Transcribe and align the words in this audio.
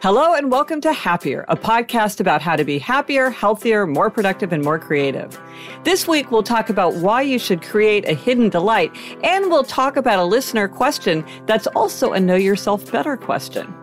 Hello, 0.00 0.34
and 0.34 0.48
welcome 0.48 0.80
to 0.82 0.92
Happier, 0.92 1.44
a 1.48 1.56
podcast 1.56 2.20
about 2.20 2.40
how 2.40 2.54
to 2.54 2.62
be 2.62 2.78
happier, 2.78 3.30
healthier, 3.30 3.84
more 3.84 4.10
productive, 4.10 4.52
and 4.52 4.62
more 4.62 4.78
creative. 4.78 5.36
This 5.82 6.06
week, 6.06 6.30
we'll 6.30 6.44
talk 6.44 6.70
about 6.70 6.94
why 6.94 7.22
you 7.22 7.36
should 7.36 7.62
create 7.62 8.08
a 8.08 8.14
hidden 8.14 8.48
delight, 8.48 8.92
and 9.24 9.46
we'll 9.50 9.64
talk 9.64 9.96
about 9.96 10.20
a 10.20 10.24
listener 10.24 10.68
question 10.68 11.26
that's 11.46 11.66
also 11.66 12.12
a 12.12 12.20
know 12.20 12.36
yourself 12.36 12.92
better 12.92 13.16
question. 13.16 13.74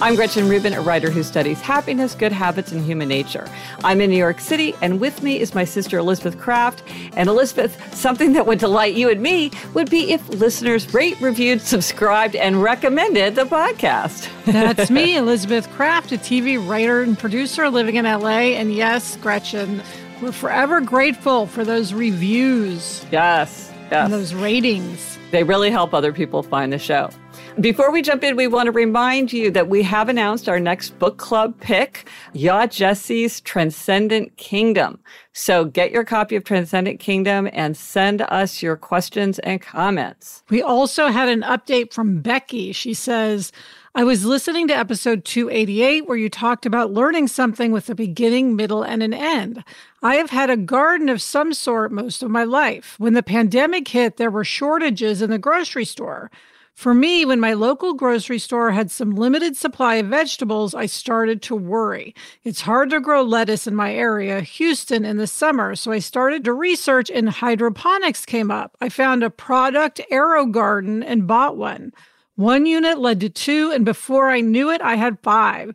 I'm 0.00 0.14
Gretchen 0.14 0.48
Rubin, 0.48 0.74
a 0.74 0.80
writer 0.80 1.10
who 1.10 1.24
studies 1.24 1.60
happiness, 1.60 2.14
good 2.14 2.30
habits, 2.30 2.70
and 2.70 2.84
human 2.84 3.08
nature. 3.08 3.48
I'm 3.82 4.00
in 4.00 4.10
New 4.10 4.16
York 4.16 4.38
City, 4.38 4.72
and 4.80 5.00
with 5.00 5.24
me 5.24 5.40
is 5.40 5.56
my 5.56 5.64
sister 5.64 5.98
Elizabeth 5.98 6.38
Craft. 6.38 6.84
And 7.16 7.28
Elizabeth, 7.28 7.94
something 7.96 8.32
that 8.34 8.46
would 8.46 8.60
delight 8.60 8.94
you 8.94 9.10
and 9.10 9.20
me 9.20 9.50
would 9.74 9.90
be 9.90 10.12
if 10.12 10.28
listeners 10.28 10.94
rate, 10.94 11.20
reviewed, 11.20 11.62
subscribed, 11.62 12.36
and 12.36 12.62
recommended 12.62 13.34
the 13.34 13.44
podcast. 13.44 14.28
That's 14.44 14.88
me, 14.88 15.16
Elizabeth 15.16 15.68
Craft, 15.70 16.12
a 16.12 16.16
TV 16.16 16.64
writer 16.68 17.02
and 17.02 17.18
producer 17.18 17.68
living 17.68 17.96
in 17.96 18.04
LA. 18.04 18.54
And 18.54 18.72
yes, 18.72 19.16
Gretchen, 19.16 19.82
we're 20.22 20.30
forever 20.30 20.80
grateful 20.80 21.48
for 21.48 21.64
those 21.64 21.92
reviews. 21.92 23.04
Yes. 23.10 23.72
Yes. 23.90 24.04
And 24.04 24.12
those 24.12 24.32
ratings. 24.32 25.18
They 25.32 25.42
really 25.42 25.72
help 25.72 25.92
other 25.92 26.12
people 26.12 26.44
find 26.44 26.72
the 26.72 26.78
show. 26.78 27.10
Before 27.56 27.90
we 27.90 28.02
jump 28.02 28.22
in, 28.22 28.36
we 28.36 28.46
want 28.46 28.66
to 28.66 28.72
remind 28.72 29.32
you 29.32 29.50
that 29.50 29.68
we 29.68 29.82
have 29.82 30.08
announced 30.08 30.48
our 30.48 30.60
next 30.60 30.96
book 31.00 31.16
club 31.16 31.58
pick, 31.58 32.08
Yaa 32.32 32.68
Gyasi's 32.68 33.40
Transcendent 33.40 34.36
Kingdom. 34.36 35.00
So 35.32 35.64
get 35.64 35.90
your 35.90 36.04
copy 36.04 36.36
of 36.36 36.44
Transcendent 36.44 37.00
Kingdom 37.00 37.48
and 37.52 37.76
send 37.76 38.22
us 38.22 38.62
your 38.62 38.76
questions 38.76 39.40
and 39.40 39.60
comments. 39.60 40.44
We 40.50 40.62
also 40.62 41.08
had 41.08 41.28
an 41.28 41.42
update 41.42 41.92
from 41.92 42.20
Becky. 42.20 42.70
She 42.70 42.94
says, 42.94 43.50
I 43.94 44.04
was 44.04 44.24
listening 44.24 44.68
to 44.68 44.76
episode 44.76 45.24
288 45.24 46.06
where 46.06 46.16
you 46.16 46.30
talked 46.30 46.64
about 46.64 46.92
learning 46.92 47.26
something 47.26 47.72
with 47.72 47.90
a 47.90 47.96
beginning, 47.96 48.54
middle, 48.54 48.84
and 48.84 49.02
an 49.02 49.12
end. 49.12 49.64
I 50.00 50.14
have 50.16 50.30
had 50.30 50.50
a 50.50 50.56
garden 50.56 51.08
of 51.08 51.20
some 51.20 51.52
sort 51.52 51.90
most 51.90 52.22
of 52.22 52.30
my 52.30 52.44
life. 52.44 52.94
When 52.98 53.14
the 53.14 53.22
pandemic 53.24 53.88
hit, 53.88 54.16
there 54.16 54.30
were 54.30 54.44
shortages 54.44 55.20
in 55.20 55.30
the 55.30 55.38
grocery 55.38 55.84
store. 55.84 56.30
For 56.78 56.94
me, 56.94 57.24
when 57.24 57.40
my 57.40 57.54
local 57.54 57.92
grocery 57.92 58.38
store 58.38 58.70
had 58.70 58.88
some 58.88 59.16
limited 59.16 59.56
supply 59.56 59.96
of 59.96 60.06
vegetables, 60.06 60.76
I 60.76 60.86
started 60.86 61.42
to 61.42 61.56
worry. 61.56 62.14
It's 62.44 62.60
hard 62.60 62.90
to 62.90 63.00
grow 63.00 63.24
lettuce 63.24 63.66
in 63.66 63.74
my 63.74 63.92
area, 63.92 64.42
Houston, 64.42 65.04
in 65.04 65.16
the 65.16 65.26
summer, 65.26 65.74
so 65.74 65.90
I 65.90 65.98
started 65.98 66.44
to 66.44 66.52
research 66.52 67.10
and 67.10 67.30
hydroponics 67.30 68.24
came 68.24 68.52
up. 68.52 68.76
I 68.80 68.90
found 68.90 69.24
a 69.24 69.28
product, 69.28 70.00
AeroGarden 70.08 71.02
and 71.04 71.26
bought 71.26 71.56
one. 71.56 71.92
One 72.36 72.64
unit 72.64 73.00
led 73.00 73.18
to 73.22 73.28
two, 73.28 73.72
and 73.72 73.84
before 73.84 74.30
I 74.30 74.40
knew 74.40 74.70
it, 74.70 74.80
I 74.80 74.94
had 74.94 75.18
five. 75.20 75.74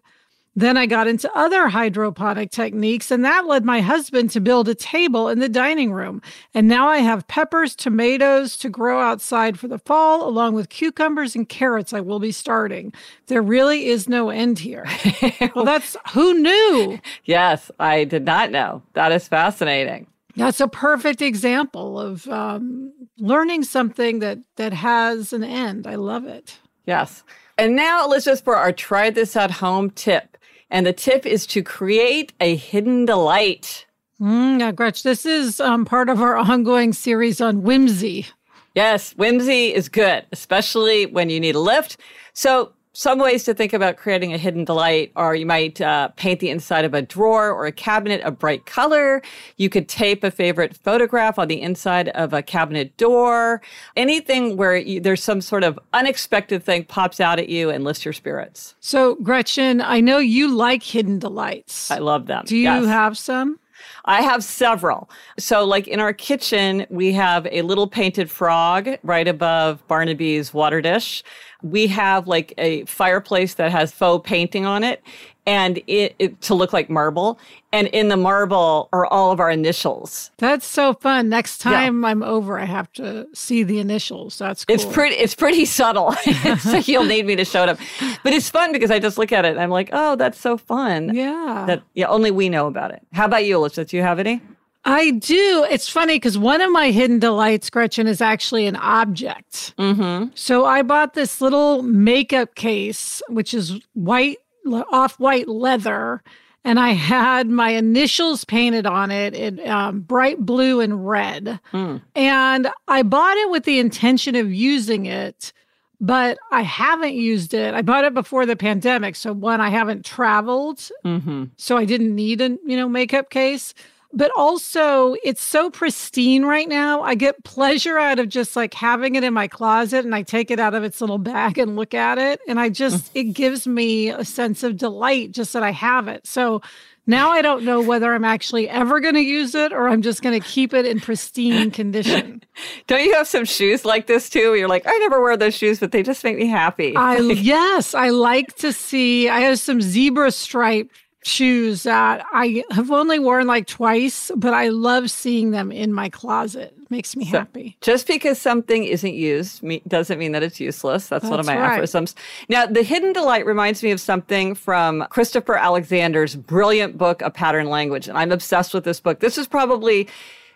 Then 0.56 0.78
I 0.78 0.86
got 0.86 1.08
into 1.08 1.36
other 1.36 1.68
hydroponic 1.68 2.52
techniques, 2.52 3.10
and 3.10 3.26
that 3.26 3.48
led 3.48 3.66
my 3.66 3.82
husband 3.82 4.30
to 4.32 4.40
build 4.40 4.70
a 4.70 4.76
table 4.76 5.28
in 5.28 5.40
the 5.40 5.50
dining 5.50 5.92
room. 5.92 6.22
And 6.54 6.68
now 6.68 6.88
I 6.88 7.00
have 7.00 7.28
peppers, 7.28 7.76
tomatoes 7.76 8.56
to 8.58 8.70
grow 8.70 9.00
outside 9.00 9.58
for 9.58 9.68
the 9.68 9.80
fall, 9.80 10.28
along 10.28 10.54
with 10.54 10.70
cucumbers 10.70 11.36
and 11.36 11.50
carrots 11.50 11.92
I 11.92 12.02
will 12.02 12.20
be 12.20 12.32
starting. 12.32 12.94
There 13.28 13.42
really 13.42 13.88
is 13.88 14.08
no 14.08 14.30
end 14.30 14.60
here. 14.60 14.86
well, 15.56 15.66
that's 15.66 15.98
who 16.14 16.36
knew? 16.36 17.00
Yes, 17.26 17.72
I 17.80 18.04
did 18.04 18.26
not 18.26 18.52
know. 18.52 18.84
That 18.94 19.12
is 19.12 19.28
fascinating. 19.28 20.08
That's 20.36 20.60
a 20.60 20.68
perfect 20.68 21.22
example 21.22 22.00
of 22.00 22.28
um, 22.28 22.92
learning 23.20 23.64
something 23.64 24.20
that 24.20 24.40
that 24.56 24.74
has 24.74 25.32
an 25.32 25.44
end. 25.44 25.86
I 25.86 25.96
love 25.96 26.26
it. 26.26 26.60
Yes. 26.86 27.24
And 27.58 27.76
now, 27.76 28.06
Elizabeth, 28.06 28.44
for 28.44 28.56
our 28.56 28.72
try 28.72 29.10
this 29.10 29.36
at 29.36 29.52
home 29.52 29.92
tip. 29.92 30.33
And 30.74 30.88
the 30.88 30.92
tip 30.92 31.28
is 31.28 31.46
to 31.48 31.62
create 31.62 32.34
a 32.42 32.56
hidden 32.56 33.06
delight. 33.06 33.86
Mm, 34.20 34.60
yeah, 34.60 34.72
Gretch, 34.72 35.04
this 35.04 35.24
is 35.24 35.60
um, 35.60 35.86
part 35.86 36.10
of 36.10 36.20
our 36.20 36.36
ongoing 36.36 36.94
series 36.94 37.40
on 37.40 37.62
whimsy. 37.62 38.26
Yes, 38.74 39.12
whimsy 39.12 39.72
is 39.72 39.88
good, 39.88 40.26
especially 40.32 41.06
when 41.06 41.30
you 41.30 41.40
need 41.40 41.54
a 41.54 41.60
lift. 41.60 41.98
So 42.34 42.74
some 42.94 43.18
ways 43.18 43.44
to 43.46 43.54
think 43.56 43.74
about 43.74 43.98
creating 43.98 44.34
a 44.34 44.38
hidden 44.38 44.66
delight 44.66 45.12
are 45.16 45.36
you 45.36 45.48
might 45.48 45.82
uh, 45.82 46.10
paint 46.10 46.40
the 46.40 46.50
inside 46.50 46.86
of 46.86 46.94
a 46.94 47.02
drawer 47.02 47.52
or 47.52 47.66
a 47.66 47.72
cabinet 47.72 48.22
a 48.24 48.30
bright 48.30 48.68
color. 48.68 49.22
You 49.58 49.68
could 49.70 49.90
tape 49.90 50.24
a 50.24 50.30
favorite 50.30 50.78
photograph 50.78 51.40
on 51.40 51.48
the 51.48 51.60
inside 51.60 52.10
of 52.10 52.34
a 52.34 52.44
cabinet 52.44 52.96
door. 52.98 53.62
Anything 53.96 54.58
where 54.58 54.78
you, 54.78 55.00
there's 55.00 55.24
some 55.24 55.42
sort 55.42 55.64
of 55.64 55.80
unexpected 55.94 56.64
thing 56.64 56.86
pops 56.86 57.20
out 57.20 57.40
at 57.40 57.50
you 57.50 57.72
and 57.72 57.84
lifts 57.84 58.06
your 58.06 58.14
spirits. 58.14 58.76
So, 58.80 59.16
Gretchen, 59.16 59.82
I 59.82 60.00
know 60.00 60.20
you 60.20 60.56
like 60.56 60.84
hidden 60.84 61.18
delights. 61.18 61.90
I 61.90 61.98
love 61.98 62.28
them. 62.28 62.46
Do 62.46 62.56
you 62.56 62.64
yes. 62.64 62.86
have 62.86 63.18
some? 63.18 63.60
I 64.06 64.22
have 64.22 64.44
several. 64.44 65.10
So, 65.40 65.64
like 65.64 65.88
in 65.88 66.00
our 66.00 66.14
kitchen, 66.14 66.86
we 66.90 67.14
have 67.14 67.48
a 67.52 67.62
little 67.62 67.88
painted 67.88 68.30
frog 68.30 68.90
right 69.04 69.28
above 69.28 69.88
Barnaby's 69.88 70.54
water 70.54 70.82
dish 70.82 71.24
we 71.64 71.88
have 71.88 72.28
like 72.28 72.54
a 72.58 72.84
fireplace 72.86 73.56
that 73.56 73.72
has 73.72 73.92
faux 73.92 74.28
painting 74.28 74.66
on 74.66 74.84
it 74.84 75.02
and 75.46 75.82
it, 75.88 76.16
it, 76.20 76.42
to 76.42 76.56
look 76.56 76.74
like 76.74 76.90
marble. 76.90 77.40
And 77.72 77.88
in 77.88 78.08
the 78.08 78.18
marble 78.18 78.88
are 78.94 79.06
all 79.08 79.32
of 79.32 79.40
our 79.40 79.50
initials. 79.50 80.32
That's 80.38 80.66
so 80.66 80.94
fun. 80.94 81.30
Next 81.30 81.58
time 81.58 82.04
yeah. 82.04 82.10
i'm 82.10 82.24
over 82.24 82.60
i 82.60 82.66
have 82.66 82.92
to 82.94 83.28
see 83.34 83.64
the 83.64 83.80
initials. 83.80 84.38
That's 84.38 84.64
cool. 84.66 84.76
it's 84.76 84.86
pretty 84.86 85.16
it's 85.16 85.36
pretty 85.36 85.66
subtle. 85.66 86.16
So 86.60 86.78
you'll 86.78 87.06
need 87.06 87.26
me 87.26 87.36
to 87.36 87.46
show 87.46 87.64
it 87.64 87.70
up. 87.70 87.80
But 88.24 88.34
it's 88.34 88.50
fun 88.50 88.72
because 88.72 88.92
i 88.92 89.00
just 89.00 89.18
look 89.18 89.32
at 89.32 89.46
it 89.46 89.50
and 89.50 89.60
i'm 89.60 89.70
like 89.70 89.90
oh 89.92 90.16
that's 90.16 90.40
so 90.40 90.58
fun. 90.58 91.14
Yeah. 91.16 91.66
That 91.68 91.84
yeah 91.94 92.08
only 92.08 92.32
we 92.32 92.50
know 92.50 92.68
about 92.68 92.92
it. 92.92 93.02
How 93.12 93.26
about 93.26 93.46
you 93.46 93.58
elizabeth 93.58 93.90
do 93.90 93.98
you 93.98 94.04
have 94.04 94.20
any? 94.20 94.42
I 94.86 95.12
do. 95.12 95.66
It's 95.70 95.88
funny 95.88 96.16
because 96.16 96.38
one 96.38 96.60
of 96.60 96.70
my 96.72 96.92
hidden 96.92 97.18
delights, 97.18 97.70
Gretchen, 97.70 98.06
is 98.06 98.20
actually 98.20 98.68
an 98.68 98.76
object. 98.76 99.74
Mm-hmm. 99.78 100.32
So 100.36 100.66
I 100.66 100.82
bought 100.82 101.14
this 101.14 101.40
little 101.40 101.84
makeup 101.84 102.56
case, 102.56 103.22
which 103.30 103.54
is 103.54 103.80
white, 103.94 104.40
off 104.66 105.20
white 105.20 105.48
leather. 105.48 106.22
And 106.66 106.80
I 106.80 106.92
had 106.92 107.50
my 107.50 107.72
initials 107.72 108.46
painted 108.46 108.86
on 108.86 109.12
it 109.12 109.34
in 109.34 109.68
um, 109.68 110.00
bright 110.00 110.40
blue 110.40 110.80
and 110.80 111.06
red. 111.06 111.60
Mm. 111.74 112.02
And 112.16 112.70
I 112.88 113.04
bought 113.04 113.36
it 113.36 113.50
with 113.50 113.66
the 113.66 113.80
intention 113.80 114.36
of 114.36 114.54
using 114.54 115.06
it, 115.06 115.52
but 116.00 116.38
I 116.52 116.62
haven't 116.62 117.16
used 117.16 117.54
it. 117.54 117.74
I 117.74 117.82
bought 117.82 118.06
it 118.06 118.14
before 118.14 118.46
the 118.46 118.56
pandemic. 118.56 119.18
So, 119.18 119.34
one, 119.34 119.60
I 119.60 119.70
haven't 119.70 120.06
traveled. 120.06 120.78
Mm-hmm. 121.04 121.46
So 121.58 121.76
I 121.76 121.84
didn't 121.84 122.16
need 122.16 122.40
a, 122.40 122.58
you 122.66 122.78
know, 122.78 122.88
makeup 122.88 123.30
case 123.30 123.74
but 124.14 124.32
also 124.36 125.16
it's 125.24 125.42
so 125.42 125.70
pristine 125.70 126.46
right 126.46 126.70
now. 126.70 127.02
I 127.02 127.16
get 127.16 127.44
pleasure 127.44 127.98
out 127.98 128.20
of 128.20 128.30
just 128.30 128.56
like 128.56 128.74
having 128.74 129.16
it 129.16 129.24
in 129.24 129.34
my 129.34 129.48
closet 129.48 130.06
and 130.06 130.14
I 130.14 130.22
take 130.22 130.52
it 130.52 130.60
out 130.60 130.76
of 130.76 130.84
its 130.84 131.02
little 131.02 131.18
bag 131.18 131.58
and 131.58 131.76
look 131.76 131.94
at 131.94 132.18
it. 132.20 132.40
And 132.48 132.60
I 132.60 132.70
mm. 132.70 132.76
just, 132.76 133.10
it 133.16 133.26
gives 133.26 133.68
me 133.68 134.10
a 134.10 134.24
sense 134.24 134.62
of 134.64 134.78
delight 134.78 135.32
just 135.32 135.54
that 135.54 135.64
I 135.64 135.72
have 135.72 136.08
it. 136.08 136.28
So 136.28 136.62
now 137.06 137.32
I 137.32 137.42
don't 137.42 137.66
know 137.66 137.82
whether 137.82 138.14
I'm 138.14 138.24
actually 138.24 138.70
ever 138.70 139.00
going 139.02 139.16
to 139.16 139.22
use 139.22 139.56
it 139.56 139.74
or 139.74 139.90
I'm 139.90 140.02
just 140.02 140.22
going 140.22 140.40
to 140.40 140.48
keep 140.48 140.74
it 140.74 140.86
in 140.86 141.00
pristine 141.00 141.70
condition. 141.72 142.44
don't 142.88 143.04
you 143.04 143.14
have 143.16 143.28
some 143.28 143.44
shoes 143.46 143.84
like 143.84 144.08
this 144.08 144.30
too? 144.30 144.56
You're 144.56 144.70
like, 144.70 144.84
I 144.86 144.98
never 145.00 145.22
wear 145.22 145.36
those 145.36 145.56
shoes, 145.56 145.80
but 145.80 145.92
they 145.92 146.04
just 146.04 146.24
make 146.24 146.38
me 146.38 146.48
happy. 146.48 146.96
I, 146.96 147.18
yes, 147.20 147.94
I 147.94 148.10
like 148.10 148.56
to 148.58 148.72
see, 148.72 149.28
I 149.28 149.42
have 149.42 149.60
some 149.60 149.82
zebra 149.82 150.32
stripe 150.32 150.90
shoes 151.24 151.84
that 151.84 152.26
I 152.32 152.64
have 152.72 152.92
only 152.92 153.20
worn 153.20 153.48
like 153.48 153.68
twice, 153.68 154.32
but 154.36 154.54
I 154.54 154.70
love 154.70 155.10
seeing 155.10 155.52
them 155.52 155.72
in 155.72 155.94
my 155.94 156.10
closet. 156.10 156.74
It 156.78 156.92
makes 156.92 157.16
me 157.16 157.26
so 157.26 157.40
happy. 157.40 157.78
Just 157.82 158.08
because 158.08 158.40
something 158.40 158.84
isn't 158.84 159.14
used 159.14 159.64
doesn't 159.88 160.20
mean 160.20 160.34
that 160.34 160.44
it's 160.44 160.60
useless. 160.60 161.08
That's, 161.08 161.24
That's 161.24 161.32
one 161.32 161.40
of 161.40 161.46
my 161.46 161.58
right. 161.58 161.72
aphorisms. 161.74 162.16
Now, 162.50 162.66
the 162.66 162.84
hidden 162.84 163.14
delight 163.14 163.46
reminds 163.46 163.82
me 163.82 163.92
of 163.92 164.00
something 164.02 164.56
from 164.56 165.06
Christopher 165.10 165.56
Alexander's 165.56 166.36
brilliant 166.36 166.98
book, 166.98 167.22
A 167.22 167.32
Pattern 167.32 167.70
Language. 167.70 168.08
And 168.08 168.18
I'm 168.18 168.32
obsessed 168.32 168.74
with 168.74 168.84
this 168.84 169.00
book. 169.00 169.20
This 169.20 169.38
is 169.38 169.48
probably 169.48 170.08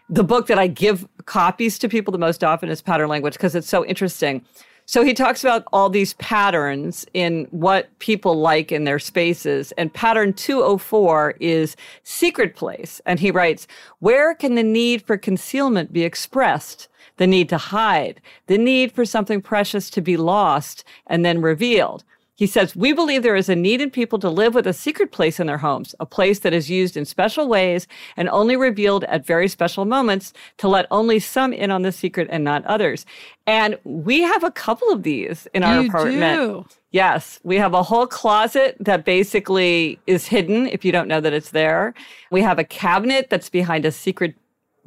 the 0.10 0.24
book 0.24 0.48
that 0.48 0.58
I 0.58 0.68
give 0.68 1.08
copies 1.26 1.78
to 1.80 1.90
people 1.90 2.12
the 2.12 2.18
most 2.18 2.44
often 2.44 2.70
is 2.70 2.82
Pattern 2.82 3.10
Language 3.10 3.34
because 3.34 3.56
it's 3.56 3.68
so 3.68 3.86
interesting. 3.86 4.46
So 4.90 5.04
he 5.04 5.14
talks 5.14 5.44
about 5.44 5.66
all 5.74 5.90
these 5.90 6.14
patterns 6.14 7.06
in 7.14 7.46
what 7.52 7.90
people 8.00 8.40
like 8.40 8.72
in 8.72 8.86
their 8.86 9.00
spaces. 9.00 9.74
And 9.74 9.94
pattern 9.94 10.32
204 10.32 11.36
is 11.42 11.76
secret 12.04 12.56
place. 12.56 13.02
And 13.06 13.20
he 13.20 13.30
writes, 13.30 13.68
where 14.00 14.34
can 14.34 14.56
the 14.56 14.64
need 14.64 15.02
for 15.02 15.18
concealment 15.18 15.92
be 15.92 16.04
expressed? 16.04 16.88
The 17.18 17.28
need 17.28 17.50
to 17.50 17.58
hide, 17.58 18.22
the 18.46 18.58
need 18.58 18.94
for 18.94 19.04
something 19.04 19.42
precious 19.42 19.90
to 19.90 20.02
be 20.02 20.16
lost 20.16 20.86
and 21.08 21.26
then 21.26 21.42
revealed. 21.42 22.06
He 22.38 22.46
says, 22.46 22.76
We 22.76 22.94
believe 22.94 23.24
there 23.24 23.36
is 23.36 23.50
a 23.50 23.56
need 23.56 23.82
in 23.82 23.90
people 23.90 24.20
to 24.20 24.30
live 24.30 24.54
with 24.54 24.68
a 24.68 24.74
secret 24.74 25.12
place 25.12 25.40
in 25.40 25.48
their 25.48 25.58
homes, 25.58 25.96
a 26.00 26.06
place 26.06 26.40
that 26.40 26.54
is 26.54 26.70
used 26.70 26.96
in 26.96 27.04
special 27.04 27.48
ways 27.48 27.88
and 28.16 28.30
only 28.30 28.56
revealed 28.56 29.04
at 29.06 29.26
very 29.26 29.48
special 29.48 29.86
moments 29.86 30.34
to 30.58 30.68
let 30.68 30.86
only 30.92 31.20
some 31.20 31.52
in 31.52 31.72
on 31.72 31.82
the 31.82 31.92
secret 31.92 32.28
and 32.32 32.44
not 32.44 32.64
others. 32.66 33.08
And 33.48 33.80
we 33.84 34.22
have 34.22 34.44
a 34.44 34.52
couple 34.52 34.90
of 34.92 35.02
these 35.02 35.48
in 35.56 35.64
our 35.64 35.82
you 35.82 35.90
apartment. 35.90 36.38
Do. 36.38 36.66
Yes, 36.92 37.40
we 37.44 37.58
have 37.58 37.74
a 37.74 37.82
whole 37.82 38.06
closet 38.06 38.78
that 38.80 39.04
basically 39.04 40.00
is 40.06 40.28
hidden 40.28 40.68
if 40.68 40.86
you 40.86 40.92
don't 40.92 41.08
know 41.08 41.20
that 41.20 41.34
it's 41.34 41.50
there. 41.50 41.96
We 42.30 42.42
have 42.44 42.60
a 42.60 42.64
cabinet 42.64 43.32
that's 43.32 43.50
behind 43.50 43.84
a 43.84 43.92
secret 43.92 44.36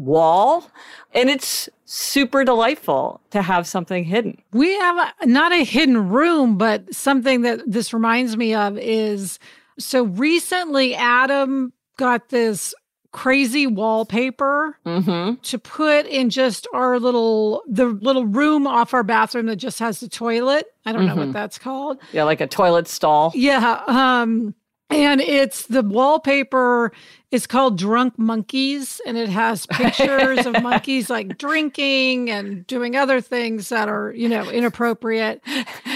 wall. 0.01 0.71
And 1.13 1.29
it's 1.29 1.69
super 1.85 2.45
delightful 2.45 3.21
to 3.31 3.43
have 3.43 3.67
something 3.67 4.05
hidden. 4.05 4.41
We 4.53 4.75
have 4.79 5.13
a, 5.21 5.27
not 5.27 5.53
a 5.53 5.65
hidden 5.65 6.09
room, 6.09 6.57
but 6.57 6.95
something 6.95 7.43
that 7.43 7.61
this 7.67 7.93
reminds 7.93 8.37
me 8.37 8.55
of 8.55 8.79
is 8.79 9.39
so 9.79 10.05
recently 10.05 10.95
Adam 10.95 11.73
got 11.97 12.29
this 12.29 12.75
crazy 13.13 13.67
wallpaper 13.67 14.79
mm-hmm. 14.87 15.35
to 15.43 15.59
put 15.59 16.07
in 16.07 16.31
just 16.31 16.69
our 16.73 17.01
little 17.01 17.63
the 17.69 17.87
little 17.87 18.25
room 18.25 18.67
off 18.69 18.95
our 18.95 19.03
bathroom 19.03 19.47
that 19.47 19.57
just 19.57 19.81
has 19.81 19.99
the 20.01 20.09
toilet. 20.09 20.67
I 20.87 20.93
don't 20.93 21.03
mm-hmm. 21.03 21.09
know 21.09 21.17
what 21.17 21.23
mm-hmm. 21.25 21.33
that's 21.33 21.59
called. 21.59 21.99
Yeah, 22.13 22.25
like 22.25 22.41
a 22.41 22.47
toilet 22.47 22.87
stall. 22.87 23.33
Yeah. 23.35 23.83
Um 23.87 24.55
and 24.91 25.21
it's 25.21 25.67
the 25.67 25.83
wallpaper 25.83 26.93
is 27.31 27.47
called 27.47 27.79
Drunk 27.79 28.19
Monkeys, 28.19 29.01
and 29.07 29.17
it 29.17 29.29
has 29.29 29.67
pictures 29.71 30.47
of 30.47 30.63
monkeys 30.63 31.09
like 31.09 31.39
drinking 31.39 32.31
and 32.31 32.67
doing 32.67 32.97
other 32.97 33.21
things 33.21 33.69
that 33.69 33.89
are, 33.89 34.13
you 34.13 34.29
know, 34.29 34.51
inappropriate. 34.51 35.43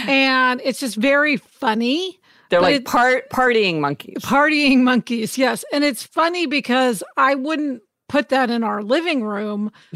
And 0.07 0.61
it's 0.65 0.81
just 0.81 0.97
very 0.97 1.37
funny. 1.37 2.21
They're 2.51 2.61
like 2.61 2.85
part 2.85 3.31
partying 3.31 3.81
monkeys. 3.81 4.19
Partying 4.21 4.83
monkeys, 4.83 5.37
yes. 5.37 5.65
And 5.73 5.83
it's 5.83 6.05
funny 6.05 6.47
because 6.47 7.03
I 7.17 7.35
wouldn't 7.35 7.83
put 8.09 8.29
that 8.29 8.51
in 8.51 8.63
our 8.63 8.83
living 8.83 9.25
room, 9.25 9.73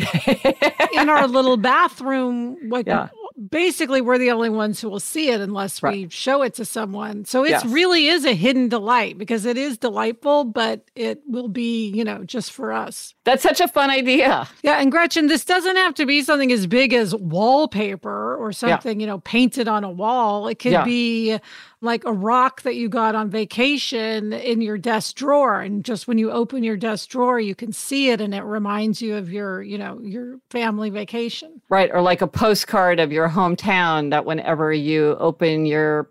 in 0.95 1.09
our 1.09 1.29
little 1.29 1.57
bathroom, 1.57 2.57
like 2.69 2.87
yeah 2.87 3.11
basically 3.51 4.01
we're 4.01 4.19
the 4.19 4.31
only 4.31 4.51
ones 4.51 4.81
who 4.81 4.89
will 4.89 5.01
see 5.01 5.31
it 5.31 5.41
unless 5.41 5.83
right. 5.83 5.93
we 5.93 6.09
show 6.09 6.43
it 6.43 6.55
to 6.55 6.65
someone. 6.65 7.25
So 7.25 7.45
it 7.45 7.51
yes. 7.51 7.65
really 7.65 8.07
is 8.07 8.25
a 8.25 8.35
hidden 8.35 8.69
delight 8.69 9.19
because 9.19 9.45
it 9.45 9.57
is 9.57 9.79
delightful, 9.79 10.45
but 10.45 10.85
it 10.95 11.23
will 11.27 11.49
be, 11.49 11.91
you 11.91 12.05
know, 12.05 12.25
just 12.25 12.53
for 12.53 12.73
us. 12.73 13.15
That's 13.25 13.43
such 13.43 13.61
a 13.61 13.69
fun 13.69 13.91
idea. 13.91 14.49
Yeah. 14.63 14.81
And 14.81 14.91
Gretchen, 14.91 15.27
this 15.27 15.45
doesn't 15.45 15.77
have 15.77 15.95
to 15.95 16.07
be 16.07 16.23
something 16.23 16.53
as 16.53 16.67
big 16.67 16.93
as 16.93 17.15
wallpaper 17.15 18.37
or 18.37 18.53
something, 18.53 19.01
yeah. 19.01 19.05
you 19.05 19.07
know, 19.07 19.19
painted 19.21 19.69
on 19.69 19.85
a 19.85 19.91
wall. 19.91 20.49
It 20.49 20.57
could 20.57 20.73
yeah. 20.73 20.85
be 20.85 21.39
like 21.81 22.05
a 22.05 22.13
rock 22.13 22.63
that 22.63 22.75
you 22.75 22.89
got 22.89 23.15
on 23.15 23.31
vacation 23.31 24.33
in 24.33 24.61
your 24.61 24.79
desk 24.79 25.17
drawer. 25.17 25.61
And 25.61 25.85
just 25.85 26.09
when 26.09 26.19
you 26.19 26.31
open 26.31 26.65
your 26.65 26.77
desk 26.77 27.09
drawer 27.09 27.39
you 27.39 27.55
can 27.55 27.73
see 27.73 28.11
it 28.11 28.21
and 28.21 28.35
it 28.35 28.43
reminds 28.43 29.01
you 29.01 29.17
of 29.17 29.33
your 29.33 29.63
you 29.63 29.79
know 29.79 30.01
your 30.03 30.39
family 30.51 30.91
vacation. 30.91 31.61
Right 31.69 31.91
or 31.93 32.03
like 32.03 32.23
a 32.23 32.27
postcard 32.27 33.01
of 33.01 33.13
your 33.13 33.29
hometown 33.29 34.11
that 34.11 34.25
whenever 34.25 34.73
you 34.73 35.17
open 35.19 35.67
your 35.67 36.11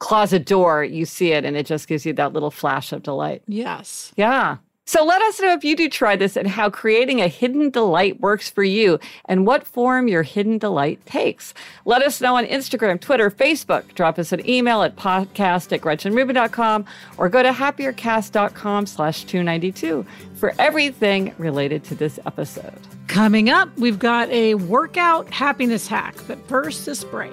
closet 0.00 0.44
door 0.44 0.84
you 0.84 1.04
see 1.04 1.32
it 1.32 1.44
and 1.44 1.56
it 1.56 1.66
just 1.66 1.88
gives 1.88 2.04
you 2.04 2.12
that 2.14 2.32
little 2.32 2.50
flash 2.50 2.92
of 2.92 3.02
delight. 3.02 3.42
Yes. 3.46 4.12
Yeah 4.16 4.58
so 4.86 5.04
let 5.04 5.22
us 5.22 5.40
know 5.40 5.52
if 5.52 5.64
you 5.64 5.76
do 5.76 5.88
try 5.88 6.16
this 6.16 6.36
and 6.36 6.46
how 6.46 6.68
creating 6.70 7.20
a 7.20 7.28
hidden 7.28 7.70
delight 7.70 8.20
works 8.20 8.50
for 8.50 8.62
you 8.62 8.98
and 9.24 9.46
what 9.46 9.66
form 9.66 10.08
your 10.08 10.22
hidden 10.22 10.58
delight 10.58 11.04
takes. 11.06 11.54
Let 11.84 12.02
us 12.02 12.20
know 12.20 12.36
on 12.36 12.44
Instagram, 12.46 13.00
Twitter, 13.00 13.30
Facebook. 13.30 13.94
Drop 13.94 14.18
us 14.18 14.32
an 14.32 14.48
email 14.48 14.82
at 14.82 14.96
podcast 14.96 15.72
at 15.72 15.80
gretchenrubin.com 15.80 16.84
or 17.16 17.28
go 17.28 17.42
to 17.42 17.50
happiercast.com 17.50 18.86
slash 18.86 19.24
292 19.24 20.04
for 20.34 20.54
everything 20.58 21.34
related 21.38 21.84
to 21.84 21.94
this 21.94 22.18
episode. 22.26 22.78
Coming 23.06 23.50
up, 23.50 23.74
we've 23.78 23.98
got 23.98 24.28
a 24.30 24.54
workout 24.54 25.30
happiness 25.30 25.86
hack, 25.86 26.16
but 26.26 26.46
first, 26.48 26.86
this 26.86 27.04
break. 27.04 27.32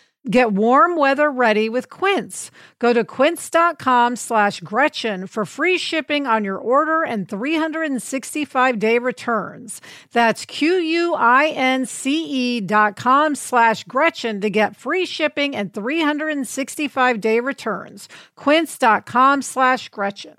Get 0.29 0.53
warm 0.53 0.95
weather 0.97 1.31
ready 1.31 1.67
with 1.67 1.89
Quince. 1.89 2.51
Go 2.77 2.93
to 2.93 3.03
quince.com 3.03 4.15
slash 4.15 4.59
Gretchen 4.59 5.25
for 5.25 5.45
free 5.45 5.79
shipping 5.79 6.27
on 6.27 6.43
your 6.43 6.59
order 6.59 7.01
and 7.01 7.27
365 7.27 8.77
day 8.77 8.99
returns. 8.99 9.81
That's 10.11 10.45
Q-U-I-N-C-E 10.45 10.91
dot 12.61 12.95
com 12.95 13.33
slash 13.33 13.83
Gretchen 13.85 14.41
to 14.41 14.51
get 14.51 14.75
free 14.75 15.07
shipping 15.07 15.55
and 15.55 15.73
365 15.73 17.19
day 17.19 17.39
returns. 17.39 18.07
Quince.com 18.35 19.41
slash 19.41 19.89
Gretchen. 19.89 20.35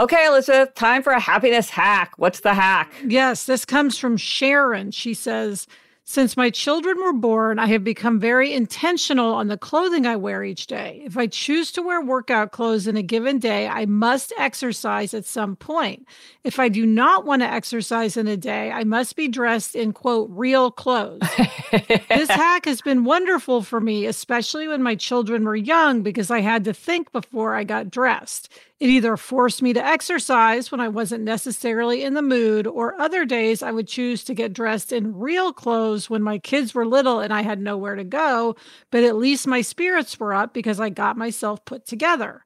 Okay, 0.00 0.26
Elizabeth, 0.26 0.74
time 0.74 1.02
for 1.04 1.12
a 1.12 1.20
happiness 1.20 1.70
hack. 1.70 2.14
What's 2.16 2.40
the 2.40 2.54
hack? 2.54 2.92
Yes, 3.06 3.44
this 3.44 3.64
comes 3.64 3.98
from 3.98 4.16
Sharon. 4.16 4.90
She 4.90 5.14
says, 5.14 5.68
since 6.04 6.36
my 6.36 6.50
children 6.50 6.98
were 7.00 7.12
born, 7.12 7.60
I 7.60 7.66
have 7.66 7.84
become 7.84 8.18
very 8.18 8.52
intentional 8.52 9.32
on 9.34 9.46
the 9.46 9.56
clothing 9.56 10.04
I 10.04 10.16
wear 10.16 10.42
each 10.42 10.66
day. 10.66 11.00
If 11.04 11.16
I 11.16 11.28
choose 11.28 11.70
to 11.72 11.82
wear 11.82 12.00
workout 12.00 12.50
clothes 12.50 12.88
in 12.88 12.96
a 12.96 13.02
given 13.04 13.38
day, 13.38 13.68
I 13.68 13.86
must 13.86 14.32
exercise 14.36 15.14
at 15.14 15.24
some 15.24 15.54
point. 15.54 16.06
If 16.42 16.58
I 16.58 16.68
do 16.68 16.84
not 16.84 17.24
want 17.24 17.42
to 17.42 17.50
exercise 17.50 18.16
in 18.16 18.26
a 18.26 18.36
day, 18.36 18.72
I 18.72 18.82
must 18.82 19.14
be 19.14 19.28
dressed 19.28 19.76
in 19.76 19.92
quote 19.92 20.28
real 20.32 20.72
clothes. 20.72 21.22
this 21.70 22.28
hack 22.30 22.64
has 22.64 22.80
been 22.80 23.04
wonderful 23.04 23.62
for 23.62 23.80
me, 23.80 24.04
especially 24.06 24.66
when 24.66 24.82
my 24.82 24.96
children 24.96 25.44
were 25.44 25.54
young, 25.54 26.02
because 26.02 26.32
I 26.32 26.40
had 26.40 26.64
to 26.64 26.74
think 26.74 27.12
before 27.12 27.54
I 27.54 27.62
got 27.62 27.92
dressed. 27.92 28.48
It 28.80 28.90
either 28.90 29.16
forced 29.16 29.62
me 29.62 29.72
to 29.74 29.86
exercise 29.86 30.72
when 30.72 30.80
I 30.80 30.88
wasn't 30.88 31.22
necessarily 31.22 32.02
in 32.02 32.14
the 32.14 32.22
mood, 32.22 32.66
or 32.66 33.00
other 33.00 33.24
days 33.24 33.62
I 33.62 33.70
would 33.70 33.86
choose 33.86 34.24
to 34.24 34.34
get 34.34 34.52
dressed 34.52 34.92
in 34.92 35.16
real 35.16 35.52
clothes 35.52 35.91
when 36.10 36.22
my 36.22 36.38
kids 36.38 36.74
were 36.74 36.86
little 36.86 37.20
and 37.20 37.32
I 37.32 37.42
had 37.42 37.60
nowhere 37.60 37.94
to 37.94 38.04
go, 38.04 38.56
but 38.90 39.04
at 39.04 39.16
least 39.16 39.46
my 39.46 39.60
spirits 39.60 40.18
were 40.18 40.34
up 40.34 40.52
because 40.52 40.80
I 40.80 40.88
got 40.88 41.16
myself 41.16 41.64
put 41.64 41.86
together. 41.86 42.44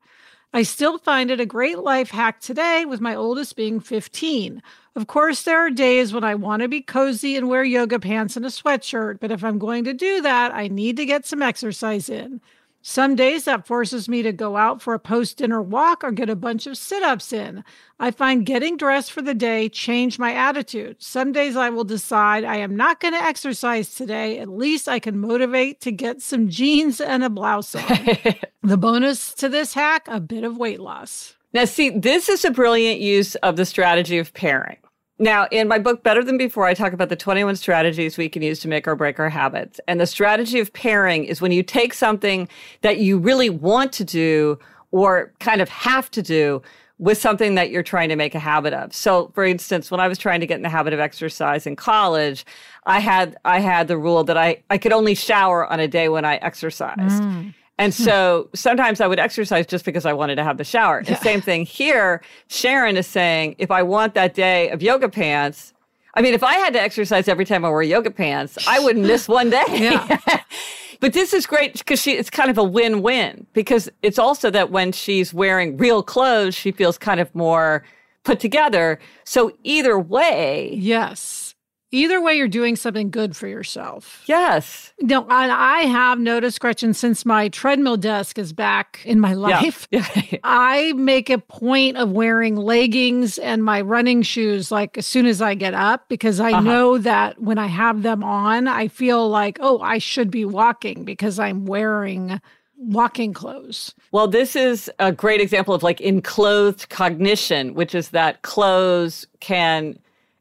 I 0.53 0.63
still 0.63 0.99
find 0.99 1.31
it 1.31 1.41
a 1.41 1.47
great 1.47 1.81
life 1.81 2.11
hack 2.11 2.41
today, 2.41 2.85
with 2.87 3.01
my 3.01 3.15
oldest 3.15 3.57
being 3.57 3.81
15. 3.81 4.63
Of 4.95 5.07
course, 5.07 5.43
there 5.43 5.59
are 5.59 5.71
days 5.71 6.13
when 6.13 6.25
I 6.25 6.35
want 6.35 6.63
to 6.63 6.69
be 6.69 6.81
cozy 6.81 7.37
and 7.37 7.49
wear 7.49 7.63
yoga 7.63 7.99
pants 7.99 8.37
and 8.37 8.47
a 8.47 8.49
sweatshirt, 8.49 9.21
but 9.21 9.31
if 9.31 9.45
I'm 9.45 9.59
going 9.59 9.85
to 9.85 9.93
do 9.93 10.23
that, 10.23 10.55
I 10.55 10.69
need 10.69 10.97
to 10.97 11.05
get 11.05 11.27
some 11.27 11.43
exercise 11.43 12.09
in. 12.09 12.41
Some 12.89 13.17
days 13.17 13.47
that 13.47 13.67
forces 13.67 14.09
me 14.09 14.23
to 14.23 14.31
go 14.31 14.57
out 14.57 14.81
for 14.81 14.95
a 14.95 15.01
post 15.01 15.39
dinner 15.39 15.61
walk 15.61 16.05
or 16.05 16.13
get 16.13 16.31
a 16.31 16.37
bunch 16.37 16.69
of 16.69 16.79
sit 16.79 17.03
ups 17.03 17.33
in. 17.33 17.65
I 17.99 18.13
find 18.13 18.47
getting 18.47 18.77
dressed 18.77 19.11
for 19.11 19.23
the 19.23 19.35
day 19.35 19.69
changed 19.69 20.21
my 20.21 20.33
attitude. 20.33 21.03
Some 21.03 21.33
days 21.33 21.57
I 21.57 21.69
will 21.69 21.83
decide 21.83 22.45
I 22.45 22.59
am 22.59 22.77
not 22.77 23.01
going 23.01 23.13
to 23.15 23.21
exercise 23.21 23.93
today. 23.93 24.39
At 24.39 24.49
least 24.49 24.87
I 24.87 25.01
can 25.01 25.19
motivate 25.19 25.81
to 25.81 25.91
get 25.91 26.23
some 26.23 26.49
jeans 26.49 27.01
and 27.01 27.25
a 27.25 27.29
blouse 27.29 27.75
on. 27.75 27.83
the 28.63 28.77
bonus 28.77 29.35
to 29.35 29.49
this 29.49 29.75
hack 29.75 30.07
a 30.07 30.21
bit 30.21 30.45
of 30.45 30.57
weight 30.57 30.79
loss. 30.79 31.35
Now, 31.53 31.65
see, 31.65 31.91
this 31.91 32.29
is 32.29 32.45
a 32.45 32.53
brilliant 32.53 33.01
use 33.01 33.35
of 33.37 33.57
the 33.57 33.67
strategy 33.67 34.19
of 34.19 34.33
pairing. 34.33 34.77
Now, 35.19 35.47
in 35.51 35.67
my 35.67 35.79
book, 35.79 36.03
Better 36.03 36.23
Than 36.23 36.37
Before, 36.37 36.67
I 36.67 36.75
talk 36.75 36.93
about 36.93 37.09
the 37.09 37.17
21 37.17 37.57
strategies 37.57 38.19
we 38.19 38.29
can 38.29 38.43
use 38.43 38.61
to 38.61 38.69
make 38.69 38.87
or 38.87 38.95
break 38.95 39.19
our 39.19 39.31
habits. 39.31 39.81
And 39.89 39.99
the 39.99 40.07
strategy 40.07 40.61
of 40.61 40.73
pairing 40.75 41.25
is 41.25 41.41
when 41.41 41.53
you 41.53 41.63
take 41.63 41.95
something 41.95 42.49
that 42.83 42.99
you 42.99 43.19
really 43.19 43.49
want 43.49 43.93
to 43.95 44.05
do 44.05 44.59
or 44.91 45.33
kind 45.41 45.63
of 45.63 45.71
have 45.71 46.11
to 46.13 46.23
do 46.23 46.63
with 46.99 47.19
something 47.19 47.55
that 47.57 47.71
you're 47.71 47.83
trying 47.83 48.09
to 48.09 48.17
make 48.17 48.35
a 48.35 48.39
habit 48.39 48.73
of. 48.73 48.95
So, 48.95 49.31
for 49.35 49.45
instance, 49.45 49.91
when 49.91 50.01
I 50.01 50.09
was 50.09 50.19
trying 50.19 50.41
to 50.41 50.47
get 50.47 50.57
in 50.57 50.63
the 50.63 50.69
habit 50.69 50.93
of 50.93 51.01
exercise 51.01 51.67
in 51.67 51.77
college, 51.77 52.47
I 52.85 53.01
had 53.01 53.37
I 53.45 53.61
had 53.61 53.89
the 53.89 53.99
rule 53.99 54.25
that 54.25 54.39
I 54.39 54.63
I 54.71 54.79
could 54.79 54.93
only 54.93 55.15
shower 55.15 55.67
on 55.67 55.81
a 55.81 55.89
day 55.89 56.09
when 56.09 56.25
I 56.25 56.37
exercised. 56.37 57.23
Mm. 57.23 57.55
And 57.79 57.95
hmm. 57.95 58.03
so 58.03 58.49
sometimes 58.55 59.01
I 59.01 59.07
would 59.07 59.19
exercise 59.19 59.67
just 59.67 59.85
because 59.85 60.07
I 60.07 60.13
wanted 60.13 60.37
to 60.37 60.45
have 60.45 60.59
the 60.59 60.65
shower. 60.65 61.03
Yeah. 61.03 61.15
The 61.15 61.21
same 61.21 61.41
thing 61.41 61.65
here. 61.65 62.23
Sharon 62.49 62.97
is 62.97 63.07
saying, 63.07 63.57
if 63.59 63.71
I 63.71 63.83
want 63.83 64.15
that 64.15 64.35
day 64.35 64.71
of 64.71 64.83
yoga 64.83 65.09
pants, 65.09 65.73
I 66.15 66.23
mean, 66.23 66.33
if 66.33 66.43
I 66.43 66.55
had 66.55 66.73
to 66.73 66.81
exercise 66.81 67.29
every 67.29 67.45
time 67.45 67.65
I 67.65 67.69
wore 67.69 67.83
yoga 67.83 68.11
pants, 68.11 68.57
I 68.67 68.79
wouldn't 68.81 69.07
miss 69.07 69.29
one 69.29 69.51
day. 69.51 69.65
Yeah. 69.77 70.19
but 71.01 71.13
this 71.13 71.35
is 71.35 71.47
great 71.47 71.75
because 71.75 72.01
she 72.01 72.13
it's 72.13 72.31
kind 72.31 72.51
of 72.51 72.57
a 72.57 72.65
win-win 72.65 73.47
because 73.53 73.91
it's 74.03 74.19
also 74.19 74.51
that 74.51 74.71
when 74.71 74.93
she's 74.93 75.35
wearing 75.35 75.77
real 75.77 76.03
clothes, 76.03 76.55
she 76.55 76.73
feels 76.73 76.97
kind 76.97 77.21
of 77.21 77.33
more 77.35 77.85
put 78.25 78.41
together. 78.41 78.99
So 79.25 79.53
either 79.63 79.99
way, 79.99 80.73
yes 80.75 81.46
Either 81.93 82.21
way, 82.21 82.35
you're 82.35 82.49
doing 82.49 82.75
something 82.75 83.11
good 83.11 83.37
for 83.37 83.47
yourself. 83.47 84.23
Yes. 84.27 84.93
No, 85.01 85.23
and 85.23 85.53
I 85.53 85.83
have 85.83 86.19
noticed, 86.19 86.61
Gretchen, 86.61 86.93
since 86.95 87.25
my 87.25 87.49
treadmill 87.49 87.97
desk 87.97 88.39
is 88.39 88.53
back 88.53 89.01
in 89.05 89.21
my 89.21 89.35
life, 89.35 89.87
yeah. 89.93 90.07
I 90.43 90.93
make 90.95 91.31
a 91.31 91.39
point 91.39 91.97
of 91.97 92.11
wearing 92.11 92.57
leggings 92.57 93.39
and 93.39 93.63
my 93.63 93.81
running 93.83 94.23
shoes 94.23 94.73
like 94.73 94.99
as 94.99 95.07
soon 95.07 95.27
as 95.27 95.41
I 95.41 95.55
get 95.55 95.75
up 95.75 96.09
because 96.09 96.41
I 96.41 96.53
uh-huh. 96.53 96.61
know 96.61 96.99
that 96.99 97.41
when 97.41 97.59
I 97.59 97.67
have 97.67 98.03
them 98.03 98.25
on, 98.25 98.67
I 98.67 98.89
feel 98.89 99.29
like, 99.29 99.59
oh, 99.61 99.79
I 99.79 99.99
should 99.99 100.31
be 100.31 100.45
walking 100.45 101.05
because 101.05 101.39
I'm 101.39 101.67
wearing 101.67 102.41
walking 102.77 103.33
clothes. 103.33 103.95
Well, 104.13 104.29
this 104.29 104.57
is 104.57 104.91
a 104.99 105.13
great 105.13 105.41
example 105.41 105.73
of 105.73 105.83
like 105.83 106.01
enclothed 106.01 106.89
cognition, 106.89 107.75
which 107.75 107.95
is 107.95 108.11
that 108.11 108.43
clothes 108.43 109.27
can 109.41 109.99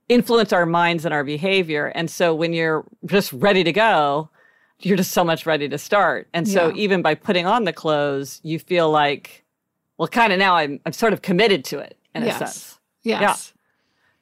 influence 0.09 0.53
our 0.53 0.65
minds 0.65 1.05
and 1.05 1.13
our 1.13 1.23
behavior. 1.23 1.87
And 1.95 2.09
so 2.09 2.33
when 2.35 2.53
you're 2.53 2.85
just 3.05 3.33
ready 3.33 3.63
to 3.63 3.71
go, 3.71 4.29
you're 4.79 4.97
just 4.97 5.11
so 5.11 5.23
much 5.23 5.45
ready 5.45 5.69
to 5.69 5.77
start. 5.77 6.27
And 6.33 6.47
so 6.47 6.67
yeah. 6.69 6.75
even 6.75 7.01
by 7.01 7.15
putting 7.15 7.45
on 7.45 7.63
the 7.63 7.73
clothes, 7.73 8.41
you 8.43 8.59
feel 8.59 8.89
like, 8.89 9.43
well, 9.97 10.07
kind 10.07 10.33
of 10.33 10.39
now 10.39 10.55
I'm, 10.55 10.79
I'm 10.85 10.93
sort 10.93 11.13
of 11.13 11.21
committed 11.21 11.63
to 11.65 11.79
it 11.79 11.97
in 12.13 12.23
yes. 12.23 12.35
a 12.35 12.39
sense. 12.39 12.79
Yes. 13.03 13.21
Yeah. 13.21 13.33
So, 13.33 13.51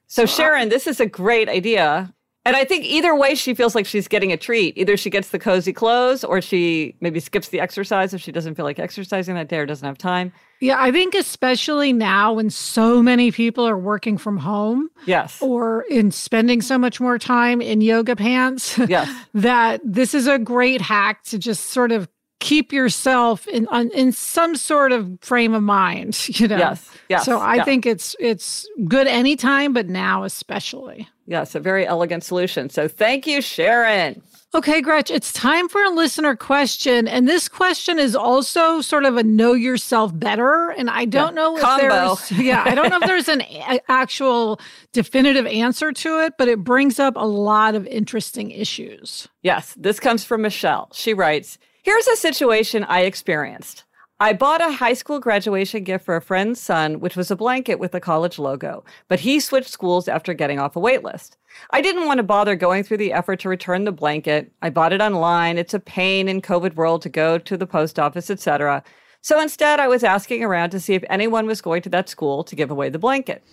so 0.08 0.24
uh, 0.24 0.28
Sharon, 0.28 0.70
this 0.70 0.88
is 0.88 1.00
a 1.00 1.06
great 1.06 1.50
idea. 1.50 2.14
And 2.46 2.56
I 2.58 2.66
think 2.66 2.84
either 2.86 3.16
way, 3.16 3.36
she 3.36 3.54
feels 3.54 3.74
like 3.74 3.86
she's 3.86 4.08
getting 4.08 4.32
a 4.34 4.38
treat. 4.38 4.78
Either 4.78 4.98
she 4.98 5.10
gets 5.10 5.30
the 5.30 5.40
cozy 5.40 5.72
clothes 5.72 6.24
or 6.26 6.42
she 6.42 6.96
maybe 7.00 7.22
skips 7.22 7.50
the 7.50 7.62
exercise 7.62 8.14
if 8.14 8.22
she 8.22 8.34
doesn't 8.34 8.56
feel 8.56 8.66
like 8.66 8.80
exercising 8.80 9.36
that 9.36 9.48
day 9.48 9.58
or 9.60 9.66
doesn't 9.66 9.86
have 9.86 9.98
time. 9.98 10.34
Yeah, 10.60 10.76
I 10.80 10.92
think 10.92 11.14
especially 11.14 11.94
now 11.94 12.34
when 12.34 12.50
so 12.50 13.02
many 13.02 13.32
people 13.32 13.68
are 13.68 13.78
working 13.78 14.18
from 14.18 14.38
home. 14.38 14.90
Yes. 15.06 15.42
Or 15.42 15.84
in 15.90 16.12
spending 16.12 16.62
so 16.62 16.78
much 16.78 17.00
more 17.00 17.18
time 17.18 17.62
in 17.62 17.82
yoga 17.82 18.16
pants. 18.16 18.78
Yes. 18.78 19.10
that 19.34 19.82
this 19.84 20.14
is 20.14 20.28
a 20.28 20.38
great 20.38 20.82
hack 20.82 21.24
to 21.24 21.38
just 21.38 21.68
sort 21.68 21.92
of 21.92 22.08
keep 22.44 22.74
yourself 22.74 23.48
in 23.48 23.68
in 23.96 24.12
some 24.12 24.56
sort 24.56 24.92
of 24.92 25.18
frame 25.22 25.54
of 25.54 25.64
mind, 25.64 26.28
you 26.40 26.48
know. 26.48 26.58
Yes. 26.58 26.90
Yes. 27.10 27.26
So 27.26 27.40
I 27.40 27.56
yeah. 27.56 27.64
think 27.64 27.86
it's 27.86 28.16
it's 28.20 28.68
good 28.88 29.08
anytime, 29.08 29.74
but 29.74 29.88
now 29.88 30.24
especially. 30.24 31.08
Yes, 31.26 31.56
a 31.56 31.60
very 31.60 31.88
elegant 31.88 32.24
solution. 32.24 32.70
So 32.70 32.88
thank 32.88 33.26
you, 33.26 33.42
Sharon. 33.42 34.22
Okay, 34.56 34.82
Gretch, 34.82 35.10
it's 35.10 35.34
time 35.34 35.68
for 35.68 35.84
a 35.84 35.90
listener 35.90 36.36
question. 36.36 37.08
And 37.08 37.28
this 37.28 37.50
question 37.50 37.98
is 37.98 38.16
also 38.16 38.82
sort 38.82 39.04
of 39.06 39.18
a 39.18 39.24
know 39.24 39.54
yourself 39.54 40.12
better. 40.14 40.70
And 40.70 40.92
I 40.92 41.06
don't 41.06 41.36
yeah, 41.36 41.42
know 41.42 41.56
if 41.56 41.64
combo. 41.64 41.88
there's 41.90 42.32
yeah, 42.34 42.64
I 42.64 42.76
don't 42.76 42.90
know 42.90 42.98
if 42.98 43.08
there's 43.08 43.30
an 43.30 43.42
a- 43.42 43.80
actual 43.90 44.60
definitive 44.92 45.48
answer 45.48 45.92
to 45.92 46.20
it, 46.26 46.34
but 46.38 46.50
it 46.50 46.64
brings 46.64 47.00
up 47.00 47.16
a 47.16 47.26
lot 47.26 47.74
of 47.74 47.88
interesting 47.88 48.52
issues. 48.52 49.28
Yes, 49.42 49.74
this 49.76 50.00
comes 50.00 50.24
from 50.24 50.42
Michelle. 50.44 50.90
She 50.94 51.14
writes, 51.14 51.58
Here's 51.84 52.08
a 52.08 52.16
situation 52.16 52.86
I 52.86 53.02
experienced. 53.02 53.84
I 54.18 54.32
bought 54.32 54.62
a 54.62 54.72
high 54.72 54.94
school 54.94 55.20
graduation 55.20 55.84
gift 55.84 56.06
for 56.06 56.16
a 56.16 56.22
friend's 56.22 56.62
son, 56.62 57.02
which 57.02 57.18
was 57.18 57.30
a 57.30 57.36
blanket 57.36 57.78
with 57.78 57.92
the 57.92 58.00
college 58.00 58.40
logo, 58.40 58.86
but 59.10 59.20
he 59.20 59.42
switched 59.42 59.70
schools 59.70 60.08
after 60.08 60.34
getting 60.34 60.60
off 60.60 60.78
a 60.78 60.80
waitlist. 60.80 61.36
I 61.72 61.82
didn't 61.82 62.06
want 62.06 62.20
to 62.20 62.24
bother 62.24 62.56
going 62.56 62.86
through 62.86 63.00
the 63.00 63.12
effort 63.12 63.42
to 63.42 63.50
return 63.50 63.84
the 63.84 63.92
blanket. 63.92 64.50
I 64.62 64.70
bought 64.70 64.94
it 64.94 65.02
online. 65.02 65.58
It's 65.58 65.74
a 65.74 65.80
pain 65.82 66.30
in 66.30 66.42
COVID 66.42 66.76
world 66.76 67.02
to 67.02 67.10
go 67.10 67.38
to 67.38 67.58
the 67.58 67.68
post 67.68 68.00
office, 68.00 68.30
etc. 68.30 68.82
So 69.20 69.42
instead, 69.42 69.82
I 69.82 69.90
was 69.90 70.06
asking 70.06 70.42
around 70.42 70.70
to 70.70 70.80
see 70.80 70.94
if 70.94 71.04
anyone 71.10 71.48
was 71.48 71.60
going 71.60 71.82
to 71.82 71.90
that 71.90 72.08
school 72.08 72.46
to 72.46 72.56
give 72.56 72.72
away 72.72 72.88
the 72.88 72.98
blanket. 72.98 73.44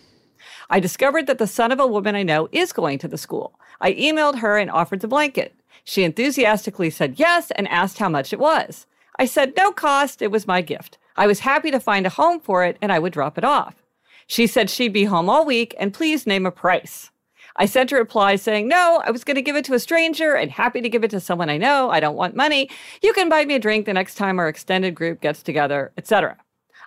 I 0.71 0.79
discovered 0.79 1.27
that 1.27 1.39
the 1.39 1.49
son 1.49 1.73
of 1.73 1.81
a 1.81 1.87
woman 1.89 2.15
I 2.15 2.23
know 2.23 2.49
is 2.53 2.73
going 2.73 3.01
to 3.01 3.09
the 3.09 3.19
school. 3.19 3.59
I 3.81 3.93
emailed 3.95 4.39
her 4.39 4.57
and 4.57 4.71
offered 4.71 5.01
the 5.01 5.09
blanket. 5.09 5.53
She 5.85 6.05
enthusiastically 6.05 6.91
said 6.91 7.19
yes 7.19 7.51
and 7.53 7.69
asked 7.69 7.99
how 7.99 8.09
much 8.09 8.33
it 8.33 8.39
was. 8.39 8.87
I 9.19 9.27
said 9.27 9.55
no 9.57 9.73
cost, 9.73 10.23
it 10.23 10.31
was 10.31 10.47
my 10.47 10.63
gift. 10.63 10.99
I 11.17 11.27
was 11.27 11.41
happy 11.41 11.71
to 11.71 11.81
find 11.81 12.07
a 12.07 12.11
home 12.11 12.41
for 12.41 12.65
it 12.65 12.79
and 12.81 12.91
I 12.93 12.99
would 12.99 13.13
drop 13.13 13.37
it 13.37 13.45
off. 13.45 13.83
She 14.27 14.47
said 14.47 14.71
she'd 14.71 14.93
be 14.93 15.05
home 15.05 15.29
all 15.29 15.45
week 15.45 15.75
and 15.79 15.93
please 15.93 16.27
name 16.27 16.47
a 16.47 16.51
price. 16.51 17.11
I 17.57 17.67
sent 17.67 17.91
her 17.91 17.97
a 17.97 18.01
reply 18.01 18.37
saying, 18.37 18.69
No, 18.69 19.03
I 19.05 19.11
was 19.11 19.25
going 19.25 19.35
to 19.35 19.43
give 19.43 19.57
it 19.57 19.65
to 19.67 19.75
a 19.75 19.81
stranger 19.81 20.35
and 20.35 20.51
happy 20.51 20.81
to 20.81 20.89
give 20.89 21.05
it 21.05 21.11
to 21.11 21.21
someone 21.21 21.51
I 21.51 21.59
know. 21.59 21.91
I 21.91 22.01
don't 22.01 22.17
want 22.17 22.37
money. 22.37 22.71
You 23.03 23.13
can 23.13 23.29
buy 23.29 23.45
me 23.45 23.57
a 23.57 23.59
drink 23.59 23.87
the 23.87 23.93
next 23.93 24.15
time 24.15 24.39
our 24.39 24.49
extended 24.49 24.95
group 24.95 25.21
gets 25.21 25.43
together, 25.43 25.93
etc. 25.99 26.39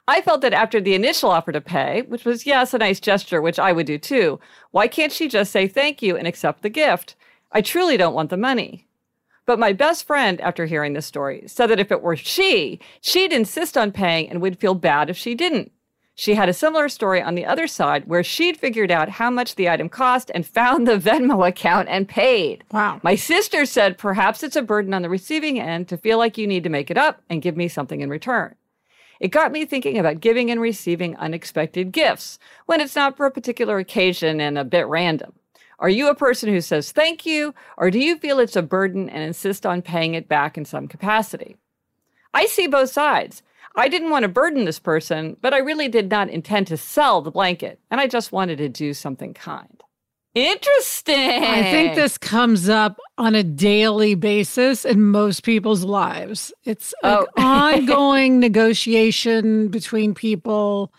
I 0.08 0.22
felt 0.22 0.42
that 0.42 0.54
after 0.54 0.82
the 0.82 0.96
initial 0.96 1.30
offer 1.30 1.52
to 1.52 1.62
pay, 1.62 2.02
which 2.04 2.26
was, 2.26 2.46
yes, 2.46 2.74
a 2.74 2.78
nice 2.78 3.00
gesture, 3.00 3.42
which 3.42 3.60
I 3.60 3.72
would 3.72 3.86
do 3.86 3.98
too, 3.98 4.40
why 4.72 4.88
can't 4.88 5.14
she 5.14 5.30
just 5.30 5.52
say 5.52 5.68
thank 5.68 6.02
you 6.02 6.18
and 6.18 6.28
accept 6.28 6.62
the 6.62 6.70
gift? 6.70 7.16
I 7.54 7.62
truly 7.62 7.98
don't 7.98 8.16
want 8.16 8.32
the 8.32 8.38
money. 8.38 8.88
But 9.46 9.60
my 9.60 9.74
best 9.74 10.08
friend, 10.08 10.42
after 10.42 10.66
hearing 10.66 10.94
this 10.94 11.06
story, 11.06 11.44
said 11.48 11.68
that 11.68 11.80
if 11.80 11.92
it 11.92 12.02
were 12.02 12.16
she, 12.16 12.80
she'd 13.00 13.32
insist 13.32 13.78
on 13.78 13.92
paying 13.92 14.30
and 14.30 14.42
would 14.42 14.60
feel 14.60 14.74
bad 14.74 15.10
if 15.10 15.18
she 15.18 15.36
didn't. 15.36 15.72
She 16.16 16.36
had 16.36 16.48
a 16.48 16.54
similar 16.54 16.90
story 16.90 17.22
on 17.22 17.36
the 17.36 17.46
other 17.46 17.68
side 17.68 18.06
where 18.06 18.24
she'd 18.24 18.58
figured 18.58 18.92
out 18.92 19.10
how 19.10 19.30
much 19.32 19.56
the 19.56 19.70
item 19.70 19.90
cost 19.90 20.32
and 20.34 20.46
found 20.46 20.88
the 20.88 20.98
Venmo 20.98 21.48
account 21.48 21.90
and 21.90 22.08
paid. 22.08 22.64
Wow. 22.72 23.00
My 23.04 23.16
sister 23.16 23.66
said 23.66 23.98
perhaps 23.98 24.44
it's 24.44 24.56
a 24.56 24.62
burden 24.62 24.94
on 24.94 25.02
the 25.02 25.10
receiving 25.10 25.60
end 25.60 25.88
to 25.90 25.98
feel 25.98 26.18
like 26.18 26.38
you 26.38 26.48
need 26.48 26.64
to 26.64 26.70
make 26.70 26.92
it 26.92 26.98
up 26.98 27.22
and 27.30 27.42
give 27.42 27.58
me 27.58 27.68
something 27.68 28.02
in 28.02 28.10
return. 28.10 28.56
It 29.20 29.30
got 29.30 29.52
me 29.52 29.66
thinking 29.66 29.98
about 29.98 30.20
giving 30.20 30.52
and 30.52 30.62
receiving 30.62 31.16
unexpected 31.18 31.92
gifts 31.92 32.38
when 32.66 32.82
it's 32.82 32.96
not 32.96 33.18
for 33.18 33.26
a 33.26 33.32
particular 33.32 33.78
occasion 33.78 34.40
and 34.40 34.58
a 34.58 34.64
bit 34.64 34.86
random. 34.88 35.34
Are 35.80 35.90
you 35.90 36.10
a 36.10 36.16
person 36.16 36.50
who 36.50 36.62
says 36.62 36.92
thank 36.92 37.26
you, 37.26 37.54
or 37.78 37.92
do 37.92 38.00
you 38.00 38.18
feel 38.18 38.40
it's 38.40 38.56
a 38.56 38.62
burden 38.62 39.10
and 39.10 39.24
insist 39.24 39.66
on 39.66 39.82
paying 39.82 40.14
it 40.14 40.28
back 40.28 40.58
in 40.58 40.66
some 40.66 40.88
capacity? 40.88 41.58
I 42.34 42.46
see 42.46 42.68
both 42.68 42.90
sides. 42.90 43.44
I 43.76 43.88
didn't 43.88 44.12
want 44.12 44.24
to 44.24 44.30
burden 44.30 44.66
this 44.66 44.80
person, 44.80 45.38
but 45.42 45.54
I 45.54 45.58
really 45.58 45.88
did 45.88 46.10
not 46.10 46.30
intend 46.30 46.68
to 46.68 46.78
sell 46.78 47.22
the 47.22 47.32
blanket, 47.32 47.80
and 47.90 48.00
I 48.00 48.08
just 48.08 48.32
wanted 48.32 48.58
to 48.60 48.70
do 48.70 48.94
something 48.94 49.34
kind. 49.34 49.84
Interesting. 50.36 51.44
I 51.44 51.62
think 51.62 51.94
this 51.94 52.18
comes 52.18 52.68
up 52.68 53.00
on 53.20 53.36
a 53.36 53.44
daily 53.44 54.16
basis 54.16 54.84
in 54.84 55.04
most 55.12 55.44
people's 55.44 55.84
lives. 55.84 56.52
It's 56.64 56.94
an 57.04 57.26
oh. 57.28 57.28
ongoing 57.38 58.40
negotiation 58.40 59.68
between 59.68 60.16
people 60.16 60.92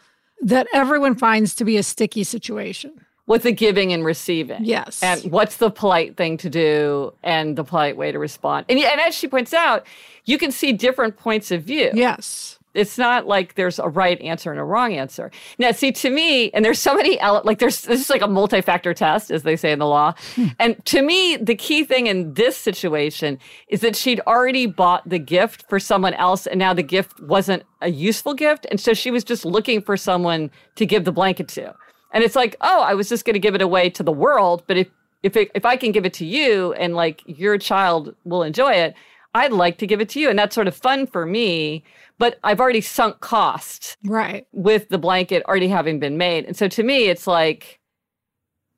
that 0.42 0.68
everyone 0.72 1.16
finds 1.16 1.54
to 1.56 1.64
be 1.64 1.76
a 1.76 1.82
sticky 1.82 2.22
situation. 2.22 2.92
With 3.26 3.44
the 3.44 3.52
giving 3.52 3.92
and 3.92 4.04
receiving. 4.04 4.64
Yes. 4.64 5.02
And 5.02 5.32
what's 5.32 5.56
the 5.56 5.70
polite 5.70 6.16
thing 6.16 6.36
to 6.38 6.50
do 6.50 7.14
and 7.22 7.56
the 7.56 7.64
polite 7.64 7.96
way 7.96 8.12
to 8.12 8.18
respond. 8.18 8.66
And, 8.68 8.78
and 8.78 9.00
as 9.00 9.14
she 9.14 9.28
points 9.28 9.54
out, 9.54 9.86
you 10.26 10.36
can 10.36 10.52
see 10.52 10.72
different 10.72 11.16
points 11.16 11.50
of 11.50 11.62
view. 11.62 11.90
Yes 11.94 12.58
it's 12.74 12.98
not 12.98 13.26
like 13.26 13.54
there's 13.54 13.78
a 13.78 13.88
right 13.88 14.20
answer 14.20 14.50
and 14.50 14.60
a 14.60 14.64
wrong 14.64 14.92
answer. 14.92 15.30
Now, 15.58 15.70
see, 15.70 15.92
to 15.92 16.10
me, 16.10 16.50
and 16.50 16.64
there's 16.64 16.80
so 16.80 16.94
many, 16.94 17.18
like, 17.20 17.60
there's 17.60 17.82
this 17.82 18.00
is 18.00 18.10
like 18.10 18.20
a 18.20 18.26
multi 18.26 18.60
factor 18.60 18.92
test, 18.92 19.30
as 19.30 19.44
they 19.44 19.56
say 19.56 19.72
in 19.72 19.78
the 19.78 19.86
law. 19.86 20.14
Hmm. 20.34 20.48
And 20.58 20.84
to 20.86 21.02
me, 21.02 21.36
the 21.36 21.54
key 21.54 21.84
thing 21.84 22.08
in 22.08 22.34
this 22.34 22.56
situation 22.56 23.38
is 23.68 23.80
that 23.80 23.96
she'd 23.96 24.20
already 24.26 24.66
bought 24.66 25.08
the 25.08 25.20
gift 25.20 25.68
for 25.68 25.78
someone 25.78 26.14
else, 26.14 26.46
and 26.46 26.58
now 26.58 26.74
the 26.74 26.82
gift 26.82 27.20
wasn't 27.20 27.62
a 27.80 27.90
useful 27.90 28.34
gift. 28.34 28.66
And 28.70 28.80
so 28.80 28.92
she 28.92 29.10
was 29.10 29.22
just 29.24 29.44
looking 29.44 29.80
for 29.80 29.96
someone 29.96 30.50
to 30.74 30.84
give 30.84 31.04
the 31.04 31.12
blanket 31.12 31.48
to. 31.48 31.74
And 32.14 32.24
it's 32.24 32.34
like, 32.34 32.56
oh, 32.62 32.80
I 32.82 32.94
was 32.94 33.10
just 33.10 33.26
going 33.26 33.34
to 33.34 33.40
give 33.40 33.54
it 33.54 33.60
away 33.60 33.90
to 33.90 34.02
the 34.02 34.12
world, 34.12 34.62
but 34.66 34.78
if 34.78 34.88
if 35.22 35.36
it, 35.36 35.50
if 35.54 35.64
I 35.64 35.76
can 35.76 35.92
give 35.92 36.06
it 36.06 36.12
to 36.14 36.26
you 36.26 36.72
and 36.74 36.94
like 36.94 37.22
your 37.26 37.58
child 37.58 38.14
will 38.24 38.42
enjoy 38.42 38.72
it, 38.72 38.94
I'd 39.34 39.52
like 39.52 39.78
to 39.78 39.86
give 39.86 40.00
it 40.00 40.08
to 40.10 40.20
you. 40.20 40.28
And 40.30 40.38
that's 40.38 40.54
sort 40.54 40.68
of 40.68 40.76
fun 40.76 41.06
for 41.06 41.26
me 41.26 41.82
but 42.18 42.38
I've 42.44 42.60
already 42.60 42.80
sunk 42.80 43.20
cost. 43.20 43.96
Right. 44.04 44.46
With 44.52 44.88
the 44.88 44.98
blanket 44.98 45.42
already 45.46 45.68
having 45.68 45.98
been 45.98 46.16
made. 46.16 46.44
And 46.44 46.56
so 46.56 46.68
to 46.68 46.82
me, 46.82 47.06
it's 47.06 47.26
like 47.26 47.80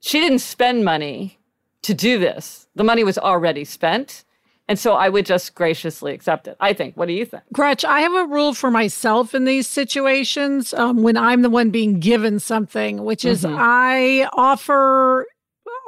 she 0.00 0.20
didn't 0.20 0.40
spend 0.40 0.84
money 0.84 1.38
to 1.82 1.94
do 1.94 2.18
this. 2.18 2.66
The 2.74 2.84
money 2.84 3.04
was 3.04 3.18
already 3.18 3.64
spent. 3.64 4.24
And 4.68 4.78
so 4.78 4.94
I 4.94 5.08
would 5.08 5.26
just 5.26 5.54
graciously 5.54 6.12
accept 6.12 6.48
it. 6.48 6.56
I 6.58 6.72
think. 6.72 6.96
What 6.96 7.06
do 7.06 7.14
you 7.14 7.24
think? 7.24 7.44
Gretch, 7.52 7.84
I 7.84 8.00
have 8.00 8.14
a 8.14 8.26
rule 8.26 8.52
for 8.52 8.70
myself 8.70 9.34
in 9.34 9.44
these 9.44 9.68
situations 9.68 10.74
um, 10.74 11.02
when 11.02 11.16
I'm 11.16 11.42
the 11.42 11.50
one 11.50 11.70
being 11.70 12.00
given 12.00 12.40
something, 12.40 13.04
which 13.04 13.24
is 13.24 13.44
mm-hmm. 13.44 13.56
I 13.56 14.28
offer 14.32 15.26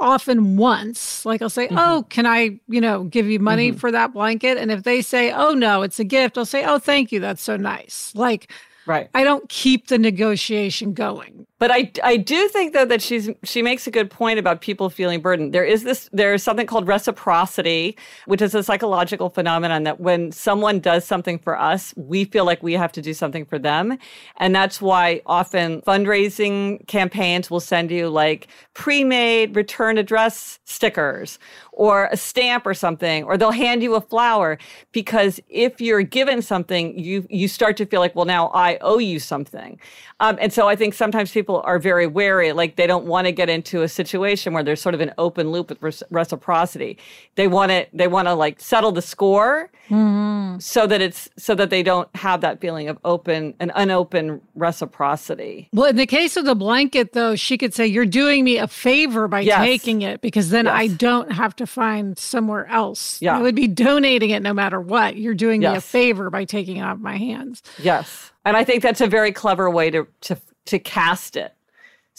often 0.01 0.57
once. 0.57 1.27
Like 1.27 1.43
I'll 1.43 1.51
say, 1.51 1.67
mm-hmm. 1.67 1.79
"Oh, 1.79 2.07
can 2.09 2.25
I, 2.25 2.61
you 2.69 2.81
know, 2.81 3.05
give 3.05 3.27
you 3.27 3.41
money 3.41 3.71
mm-hmm. 3.71 3.79
for 3.79 3.91
that 3.91 4.12
blanket?" 4.12 4.59
And 4.59 4.71
if 4.71 4.85
they 4.85 5.03
say, 5.03 5.33
"Oh 5.33 5.55
no, 5.55 5.83
it's 5.83 5.99
a 5.99 6.05
gift," 6.05 6.38
I'll 6.38 6.47
say, 6.47 6.64
"Oh, 6.64 6.79
thank 6.79 7.11
you. 7.11 7.19
That's 7.19 7.43
so 7.43 7.57
nice." 7.57 8.12
Like 8.14 8.49
Right. 8.88 9.11
I 9.12 9.23
don't 9.23 9.47
keep 9.51 9.88
the 9.88 9.99
negotiation 9.99 10.95
going. 10.95 11.47
But 11.59 11.73
I, 11.73 11.90
I 12.05 12.16
do 12.16 12.49
think 12.49 12.73
though 12.73 12.85
that 12.85 13.03
she's 13.03 13.29
she 13.42 13.62
makes 13.62 13.87
a 13.87 13.90
good 13.90 14.11
point 14.11 14.38
about 14.38 14.61
people 14.61 14.90
feeling 14.90 15.21
burdened. 15.21 15.53
There 15.53 15.64
is 15.64 15.83
this 15.83 16.09
there 16.12 16.33
is 16.33 16.42
something 16.42 16.66
called 16.66 16.87
reciprocity, 16.87 17.97
which 18.27 18.40
is 18.40 18.55
a 18.55 18.62
psychological 18.62 19.29
phenomenon 19.29 19.83
that 19.83 20.01
when 20.01 20.31
someone 20.31 20.79
does 20.79 21.05
something 21.05 21.38
for 21.38 21.59
us, 21.59 21.92
we 21.97 22.25
feel 22.25 22.44
like 22.44 22.62
we 22.62 22.75
have 22.75 22.92
to 22.92 23.03
do 23.03 23.12
something 23.12 23.44
for 23.44 23.59
them. 23.59 23.99
And 24.37 24.55
that's 24.55 24.81
why 24.81 25.21
often 25.27 25.83
fundraising 25.83 26.87
campaigns 26.87 27.51
will 27.51 27.61
send 27.61 27.90
you 27.90 28.09
like 28.09 28.47
pre-made 28.75 29.57
return 29.57 29.99
address 29.99 30.61
stickers 30.64 31.38
or 31.73 32.09
a 32.12 32.16
stamp 32.16 32.66
or 32.66 32.75
something, 32.75 33.25
or 33.25 33.37
they'll 33.37 33.51
hand 33.53 33.83
you 33.83 33.94
a 33.94 34.01
flower 34.01 34.59
because 34.92 35.40
if 35.49 35.81
you're 35.81 36.03
given 36.03 36.42
something, 36.42 36.97
you 36.99 37.27
you 37.31 37.49
start 37.49 37.77
to 37.79 37.87
feel 37.87 38.01
like, 38.01 38.14
well, 38.14 38.25
now 38.25 38.49
I 38.49 38.79
owe 38.81 38.99
you 38.99 39.18
something. 39.18 39.81
Um, 40.21 40.38
and 40.40 40.53
so 40.53 40.68
I 40.68 40.77
think 40.77 40.94
sometimes 40.94 41.33
people 41.33 41.48
are 41.57 41.79
very 41.79 42.07
wary, 42.07 42.53
like 42.53 42.77
they 42.77 42.87
don't 42.87 43.07
want 43.07 43.27
to 43.27 43.33
get 43.33 43.49
into 43.49 43.83
a 43.83 43.89
situation 43.89 44.53
where 44.53 44.63
there's 44.63 44.81
sort 44.81 44.95
of 44.95 45.01
an 45.01 45.13
open 45.19 45.51
loop 45.51 45.81
with 45.81 46.03
reciprocity. 46.11 46.99
They 47.35 47.49
want 47.49 47.71
to 47.71 47.87
they 47.93 48.09
want 48.09 48.29
to 48.29 48.35
like 48.35 48.61
settle 48.61 48.93
the 48.93 49.03
score 49.03 49.71
mm-hmm. 49.89 50.59
so 50.59 50.87
that 50.87 51.01
it's 51.01 51.29
so 51.37 51.55
that 51.55 51.71
they 51.71 51.83
don't 51.83 52.09
have 52.15 52.41
that 52.43 52.61
feeling 52.61 52.89
of 52.89 52.99
open 53.05 53.55
and 53.61 53.73
unopened 53.75 54.41
reciprocity. 54.55 55.69
Well, 55.73 55.91
in 55.91 55.97
the 55.97 56.07
case 56.07 56.37
of 56.37 56.45
the 56.45 56.55
blanket, 56.55 57.13
though, 57.13 57.37
she 57.37 57.59
could 57.59 57.75
say, 57.75 57.87
"You're 57.87 58.07
doing 58.07 58.45
me 58.45 58.59
a 58.59 58.69
favor 58.69 59.29
by 59.29 59.41
yes. 59.41 59.59
taking 59.59 60.03
it 60.03 60.21
because 60.21 60.51
then 60.51 60.67
yes. 60.67 60.75
I 60.75 60.87
don't 60.89 61.33
have 61.33 61.55
to 61.57 61.67
find 61.67 62.19
somewhere 62.19 62.67
else. 62.67 63.21
Yeah. 63.21 63.39
I 63.39 63.43
would 63.43 63.55
be 63.55 63.69
donating 63.69 64.31
it 64.31 64.43
no 64.43 64.53
matter 64.53 64.81
what. 64.81 65.17
You're 65.17 65.35
doing 65.35 65.63
yes. 65.63 65.73
me 65.73 65.79
a 65.79 65.81
favor 65.81 66.31
by 66.31 66.45
taking 66.45 66.77
it 66.79 66.83
off 66.83 66.99
my 66.99 67.17
hands. 67.17 67.63
Yes. 67.79 68.33
And 68.45 68.57
I 68.57 68.65
think 68.65 68.83
that's 68.83 69.01
a 69.01 69.07
very 69.07 69.33
clever 69.33 69.69
way 69.69 69.91
to 69.91 70.07
to 70.23 70.39
to 70.68 70.78
cast 70.78 71.37
it 71.37 71.54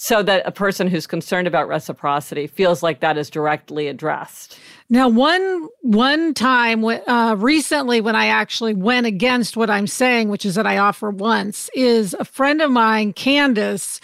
so 0.01 0.23
that 0.23 0.41
a 0.45 0.51
person 0.51 0.87
who's 0.87 1.05
concerned 1.05 1.45
about 1.45 1.67
reciprocity 1.67 2.47
feels 2.47 2.81
like 2.81 3.01
that 3.01 3.17
is 3.17 3.29
directly 3.29 3.89
addressed. 3.89 4.57
Now, 4.89 5.09
one 5.09 5.67
one 5.81 6.33
time 6.33 6.85
uh, 6.85 7.35
recently, 7.37 7.99
when 7.99 8.15
I 8.15 8.27
actually 8.27 8.73
went 8.73 9.07
against 9.07 9.57
what 9.57 9.69
I'm 9.69 9.87
saying, 9.87 10.29
which 10.29 10.45
is 10.45 10.55
that 10.55 10.65
I 10.65 10.77
offer 10.77 11.11
once, 11.11 11.69
is 11.75 12.15
a 12.17 12.23
friend 12.23 12.61
of 12.61 12.71
mine, 12.71 13.11
Candace, 13.11 13.99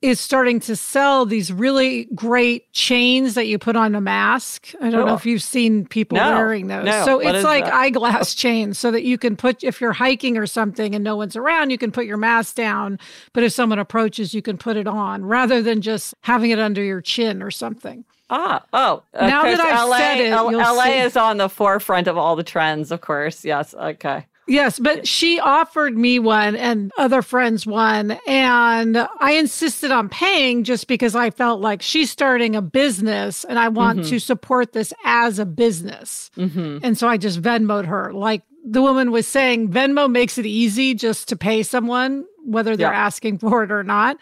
is 0.00 0.20
starting 0.20 0.60
to 0.60 0.76
sell 0.76 1.26
these 1.26 1.52
really 1.52 2.04
great 2.14 2.72
chains 2.72 3.34
that 3.34 3.48
you 3.48 3.58
put 3.58 3.74
on 3.74 3.96
a 3.96 4.00
mask. 4.00 4.72
I 4.80 4.90
don't 4.90 5.06
know 5.06 5.14
if 5.14 5.26
you've 5.26 5.42
seen 5.42 5.86
people 5.86 6.16
no, 6.16 6.34
wearing 6.34 6.68
those. 6.68 6.84
No. 6.84 7.04
So 7.04 7.16
what 7.16 7.34
it's 7.34 7.44
like 7.44 7.64
that? 7.64 7.74
eyeglass 7.74 8.34
chains 8.34 8.78
so 8.78 8.92
that 8.92 9.02
you 9.02 9.18
can 9.18 9.36
put, 9.36 9.64
if 9.64 9.80
you're 9.80 9.92
hiking 9.92 10.38
or 10.38 10.46
something 10.46 10.94
and 10.94 11.02
no 11.02 11.16
one's 11.16 11.34
around, 11.34 11.70
you 11.70 11.78
can 11.78 11.90
put 11.90 12.06
your 12.06 12.16
mask 12.16 12.54
down. 12.54 13.00
But 13.32 13.42
if 13.42 13.52
someone 13.52 13.80
approaches, 13.80 14.34
you 14.34 14.42
can 14.42 14.56
put 14.56 14.76
it 14.76 14.86
on 14.86 15.24
rather 15.24 15.62
than 15.62 15.82
just 15.82 16.14
having 16.20 16.50
it 16.52 16.60
under 16.60 16.82
your 16.82 17.00
chin 17.00 17.42
or 17.42 17.50
something. 17.50 18.04
Ah, 18.30 18.62
oh. 18.72 19.02
Now 19.14 19.42
that 19.42 19.58
I've 19.58 19.88
LA, 19.88 19.98
said 19.98 20.20
it, 20.20 20.30
L- 20.30 20.52
LA 20.52 20.84
see. 20.84 20.98
is 20.98 21.16
on 21.16 21.38
the 21.38 21.48
forefront 21.48 22.06
of 22.06 22.16
all 22.16 22.36
the 22.36 22.44
trends, 22.44 22.92
of 22.92 23.00
course. 23.00 23.44
Yes. 23.44 23.74
Okay. 23.74 24.26
Yes, 24.48 24.78
but 24.78 25.06
she 25.06 25.38
offered 25.38 25.96
me 25.96 26.18
one 26.18 26.56
and 26.56 26.90
other 26.96 27.20
friends 27.20 27.66
one. 27.66 28.18
And 28.26 28.96
I 29.20 29.32
insisted 29.32 29.90
on 29.90 30.08
paying 30.08 30.64
just 30.64 30.88
because 30.88 31.14
I 31.14 31.30
felt 31.30 31.60
like 31.60 31.82
she's 31.82 32.10
starting 32.10 32.56
a 32.56 32.62
business 32.62 33.44
and 33.44 33.58
I 33.58 33.68
want 33.68 34.00
mm-hmm. 34.00 34.08
to 34.08 34.18
support 34.18 34.72
this 34.72 34.92
as 35.04 35.38
a 35.38 35.44
business. 35.46 36.30
Mm-hmm. 36.36 36.78
And 36.82 36.96
so 36.96 37.06
I 37.08 37.18
just 37.18 37.42
Venmoed 37.42 37.84
her 37.86 38.12
like 38.12 38.42
the 38.64 38.82
woman 38.82 39.12
was 39.12 39.26
saying 39.26 39.70
Venmo 39.70 40.10
makes 40.10 40.38
it 40.38 40.46
easy 40.46 40.94
just 40.94 41.28
to 41.28 41.36
pay 41.36 41.62
someone, 41.62 42.24
whether 42.44 42.76
they're 42.76 42.90
Yeah. 42.90 43.06
asking 43.06 43.38
for 43.38 43.62
it 43.62 43.70
or 43.70 43.84
not. 43.84 44.16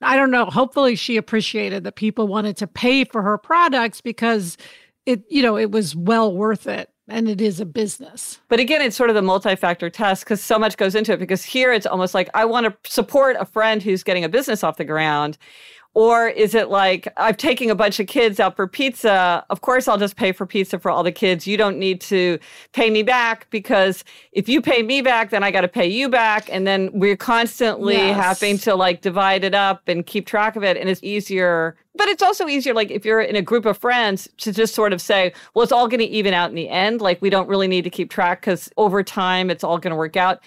I 0.00 0.16
don't 0.16 0.30
know. 0.30 0.46
Hopefully, 0.46 0.96
she 0.96 1.16
appreciated 1.16 1.84
that 1.84 1.96
people 1.96 2.26
wanted 2.26 2.56
to 2.58 2.66
pay 2.66 3.04
for 3.04 3.22
her 3.22 3.38
products 3.38 4.00
because 4.00 4.56
it, 5.06 5.22
you 5.28 5.42
know, 5.42 5.56
it 5.56 5.70
was 5.70 5.94
well 5.94 6.34
worth 6.34 6.66
it 6.66 6.91
and 7.08 7.28
it 7.28 7.40
is 7.40 7.60
a 7.60 7.66
business. 7.66 8.40
But 8.48 8.60
again, 8.60 8.80
it's 8.80 8.96
sort 8.96 9.10
of 9.10 9.14
the 9.14 9.22
multi-factor 9.22 9.90
test 9.90 10.24
because 10.24 10.42
so 10.42 10.58
much 10.58 10.76
goes 10.76 10.94
into 10.94 11.12
it. 11.12 11.18
Because 11.18 11.44
here 11.44 11.72
it's 11.72 11.86
almost 11.86 12.14
like 12.14 12.30
I 12.34 12.44
want 12.44 12.66
to 12.66 12.90
support 12.90 13.36
a 13.38 13.44
friend 13.44 13.82
who's 13.82 14.02
getting 14.02 14.24
a 14.24 14.28
business 14.28 14.62
off 14.62 14.76
the 14.76 14.84
ground. 14.84 15.38
Or 15.94 16.26
is 16.26 16.54
it 16.54 16.70
like 16.70 17.06
I'm 17.18 17.34
taking 17.34 17.70
a 17.70 17.74
bunch 17.74 18.00
of 18.00 18.06
kids 18.06 18.40
out 18.40 18.56
for 18.56 18.66
pizza? 18.66 19.44
Of 19.50 19.60
course, 19.60 19.88
I'll 19.88 19.98
just 19.98 20.16
pay 20.16 20.32
for 20.32 20.46
pizza 20.46 20.78
for 20.78 20.90
all 20.90 21.02
the 21.02 21.12
kids. 21.12 21.46
You 21.46 21.58
don't 21.58 21.78
need 21.78 22.00
to 22.02 22.38
pay 22.72 22.88
me 22.88 23.02
back 23.02 23.46
because 23.50 24.02
if 24.32 24.48
you 24.48 24.62
pay 24.62 24.82
me 24.82 25.02
back, 25.02 25.28
then 25.28 25.44
I 25.44 25.50
got 25.50 25.60
to 25.60 25.68
pay 25.68 25.86
you 25.86 26.08
back. 26.08 26.48
And 26.50 26.66
then 26.66 26.88
we're 26.94 27.16
constantly 27.16 27.96
Yes. 27.96 28.16
having 28.16 28.56
to 28.58 28.74
like 28.74 29.02
divide 29.02 29.44
it 29.44 29.54
up 29.54 29.82
and 29.86 30.06
keep 30.06 30.26
track 30.26 30.56
of 30.56 30.64
it. 30.64 30.78
And 30.78 30.88
it's 30.88 31.02
easier, 31.02 31.76
but 31.94 32.08
it's 32.08 32.22
also 32.22 32.48
easier, 32.48 32.72
like 32.72 32.90
if 32.90 33.04
you're 33.04 33.20
in 33.20 33.36
a 33.36 33.42
group 33.42 33.66
of 33.66 33.76
friends, 33.76 34.28
to 34.38 34.50
just 34.50 34.74
sort 34.74 34.94
of 34.94 35.00
say, 35.02 35.34
well, 35.52 35.62
it's 35.62 35.72
all 35.72 35.88
going 35.88 36.00
to 36.00 36.06
even 36.06 36.32
out 36.32 36.48
in 36.48 36.56
the 36.56 36.70
end. 36.70 37.02
Like 37.02 37.20
we 37.20 37.28
don't 37.28 37.48
really 37.48 37.68
need 37.68 37.82
to 37.84 37.90
keep 37.90 38.08
track 38.10 38.40
because 38.40 38.70
over 38.78 39.02
time 39.02 39.50
it's 39.50 39.62
all 39.62 39.76
going 39.76 39.90
to 39.90 39.96
work 39.96 40.16
out. 40.16 40.40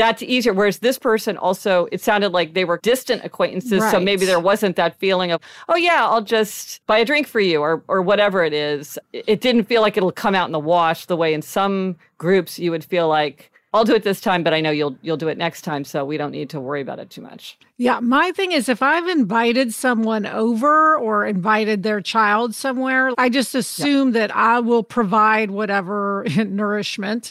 That's 0.00 0.22
easier. 0.22 0.54
Whereas 0.54 0.78
this 0.78 0.98
person 0.98 1.36
also, 1.36 1.86
it 1.92 2.00
sounded 2.00 2.32
like 2.32 2.54
they 2.54 2.64
were 2.64 2.78
distant 2.82 3.22
acquaintances. 3.22 3.82
So 3.90 4.00
maybe 4.00 4.24
there 4.24 4.40
wasn't 4.40 4.76
that 4.76 4.98
feeling 4.98 5.30
of, 5.30 5.42
oh 5.68 5.76
yeah, 5.76 6.06
I'll 6.08 6.22
just 6.22 6.80
buy 6.86 6.98
a 7.00 7.04
drink 7.04 7.26
for 7.26 7.38
you 7.40 7.60
or 7.60 7.82
or 7.86 8.00
whatever 8.00 8.42
it 8.42 8.54
is. 8.54 8.98
It 9.12 9.42
didn't 9.42 9.64
feel 9.64 9.82
like 9.82 9.98
it'll 9.98 10.10
come 10.10 10.34
out 10.34 10.46
in 10.48 10.52
the 10.52 10.58
wash 10.58 11.04
the 11.04 11.16
way 11.16 11.34
in 11.34 11.42
some 11.42 11.96
groups 12.16 12.58
you 12.58 12.70
would 12.70 12.82
feel 12.82 13.08
like, 13.08 13.50
I'll 13.72 13.84
do 13.84 13.94
it 13.94 14.02
this 14.02 14.20
time, 14.20 14.42
but 14.42 14.52
I 14.52 14.60
know 14.60 14.72
you'll 14.72 14.96
you'll 15.00 15.16
do 15.16 15.28
it 15.28 15.38
next 15.38 15.62
time, 15.62 15.84
so 15.84 16.04
we 16.04 16.16
don't 16.16 16.32
need 16.32 16.50
to 16.50 16.60
worry 16.60 16.80
about 16.80 16.98
it 16.98 17.08
too 17.08 17.20
much. 17.20 17.56
Yeah, 17.76 18.00
my 18.00 18.32
thing 18.32 18.50
is 18.50 18.68
if 18.68 18.82
I've 18.82 19.06
invited 19.06 19.72
someone 19.72 20.26
over 20.26 20.96
or 20.96 21.24
invited 21.24 21.84
their 21.84 22.00
child 22.00 22.54
somewhere, 22.54 23.12
I 23.16 23.28
just 23.28 23.54
assume 23.54 24.10
that 24.12 24.34
I 24.34 24.58
will 24.58 24.82
provide 24.82 25.52
whatever 25.52 26.24
nourishment. 26.36 27.30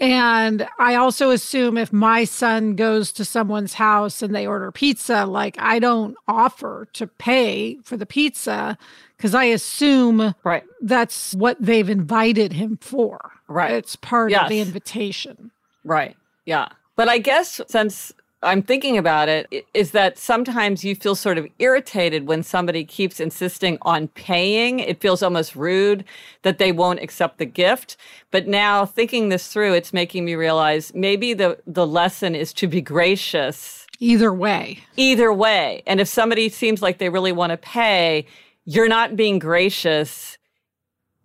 And 0.00 0.66
I 0.78 0.94
also 0.94 1.30
assume 1.30 1.76
if 1.76 1.92
my 1.92 2.22
son 2.24 2.76
goes 2.76 3.12
to 3.14 3.24
someone's 3.24 3.74
house 3.74 4.22
and 4.22 4.32
they 4.34 4.46
order 4.46 4.70
pizza, 4.70 5.26
like 5.26 5.56
I 5.58 5.80
don't 5.80 6.16
offer 6.28 6.86
to 6.94 7.06
pay 7.08 7.78
for 7.82 7.96
the 7.96 8.06
pizza 8.06 8.78
because 9.16 9.34
I 9.34 9.44
assume 9.44 10.34
Right. 10.44 10.62
that's 10.80 11.34
what 11.34 11.56
they've 11.60 11.90
invited 11.90 12.52
him 12.54 12.78
for. 12.80 13.32
Right. 13.48 13.72
It's 13.72 13.96
part 13.96 14.30
of 14.32 14.48
the 14.48 14.60
invitation. 14.60 15.50
Right. 15.84 16.16
Yeah. 16.46 16.68
But 16.96 17.08
I 17.08 17.18
guess 17.18 17.60
since 17.68 18.12
I'm 18.42 18.62
thinking 18.62 18.96
about 18.96 19.28
it, 19.28 19.66
is 19.74 19.90
that 19.90 20.16
sometimes 20.18 20.82
you 20.82 20.94
feel 20.94 21.14
sort 21.14 21.36
of 21.36 21.46
irritated 21.58 22.26
when 22.26 22.42
somebody 22.42 22.84
keeps 22.84 23.20
insisting 23.20 23.76
on 23.82 24.08
paying. 24.08 24.78
It 24.80 25.00
feels 25.00 25.22
almost 25.22 25.54
rude 25.54 26.04
that 26.42 26.56
they 26.58 26.72
won't 26.72 27.00
accept 27.00 27.36
the 27.36 27.44
gift. 27.44 27.98
But 28.30 28.46
now 28.46 28.86
thinking 28.86 29.28
this 29.28 29.48
through, 29.48 29.74
it's 29.74 29.92
making 29.92 30.24
me 30.24 30.36
realize 30.36 30.92
maybe 30.94 31.34
the, 31.34 31.58
the 31.66 31.86
lesson 31.86 32.34
is 32.34 32.52
to 32.54 32.66
be 32.66 32.80
gracious 32.80 33.86
Either 33.98 34.32
way. 34.32 34.78
either 34.96 35.30
way. 35.30 35.82
And 35.86 36.00
if 36.00 36.08
somebody 36.08 36.48
seems 36.48 36.80
like 36.80 36.96
they 36.96 37.10
really 37.10 37.32
want 37.32 37.50
to 37.50 37.58
pay, 37.58 38.24
you're 38.64 38.88
not 38.88 39.16
being 39.16 39.38
gracious 39.38 40.38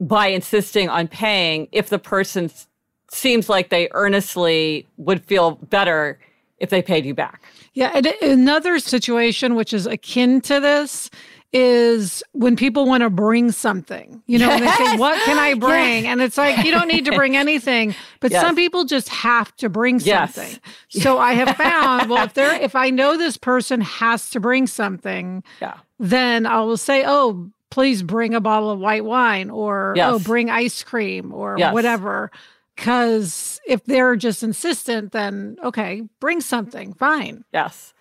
by 0.02 0.28
insisting 0.28 0.90
on 0.90 1.08
paying 1.08 1.70
if 1.72 1.88
the 1.88 2.00
person 2.00 2.46
s- 2.46 2.68
seems 3.16 3.50
like 3.50 3.70
they 3.70 3.88
earnestly 3.92 4.88
would 4.98 5.24
feel 5.26 5.52
better 5.70 6.20
if 6.60 6.70
they 6.70 6.82
paid 6.82 7.06
you 7.06 7.14
back. 7.14 7.42
Yeah. 7.74 7.92
And 7.94 8.06
another 8.22 8.80
situation 8.80 9.56
which 9.56 9.74
is 9.74 9.86
akin 9.86 10.42
to 10.42 10.60
this 10.60 11.10
is 11.54 12.22
when 12.34 12.56
people 12.58 12.86
want 12.86 13.02
to 13.02 13.10
bring 13.10 13.50
something, 13.52 14.22
you 14.28 14.38
know, 14.38 14.50
and 14.52 14.62
they 14.64 14.72
say, 14.72 14.98
What 14.98 15.18
can 15.24 15.38
I 15.38 15.54
bring? 15.68 16.06
And 16.08 16.22
it's 16.22 16.38
like, 16.38 16.66
you 16.66 16.72
don't 16.72 16.88
need 16.90 17.06
to 17.06 17.12
bring 17.14 17.36
anything, 17.38 17.96
but 18.20 18.32
Yes. 18.32 18.42
some 18.42 18.56
people 18.56 18.84
just 18.84 19.08
have 19.10 19.56
to 19.58 19.70
bring 19.70 20.00
Yes. 20.00 20.36
something. 20.36 20.60
So 20.90 21.18
I 21.18 21.34
have 21.34 21.56
found, 21.56 22.10
well, 22.10 22.24
if 22.26 22.34
they're, 22.34 22.62
if 22.62 22.76
I 22.76 22.90
know 22.90 23.18
this 23.18 23.38
person 23.38 23.80
has 23.82 24.30
to 24.32 24.40
bring 24.42 24.68
something, 24.68 25.44
Yeah. 25.62 25.76
then 26.00 26.46
I 26.46 26.60
will 26.62 26.78
say, 26.78 27.04
Oh, 27.06 27.50
please 27.72 28.04
bring 28.04 28.34
a 28.34 28.42
bottle 28.42 28.70
of 28.72 28.80
white 28.80 29.06
wine 29.06 29.50
or, 29.50 29.92
oh, 29.92 29.96
Yes. 29.96 30.12
Oh, 30.14 30.20
bring 30.20 30.50
ice 30.50 30.84
cream 30.84 31.34
or 31.34 31.56
Yes. 31.58 31.74
whatever. 31.74 32.32
Because 32.76 33.60
if 33.66 33.84
they're 33.86 34.16
just 34.16 34.44
insistent, 34.44 35.12
then 35.12 35.58
okay, 35.64 36.04
bring 36.20 36.42
something, 36.42 36.94
fine. 36.94 37.44
Yes. 37.52 37.95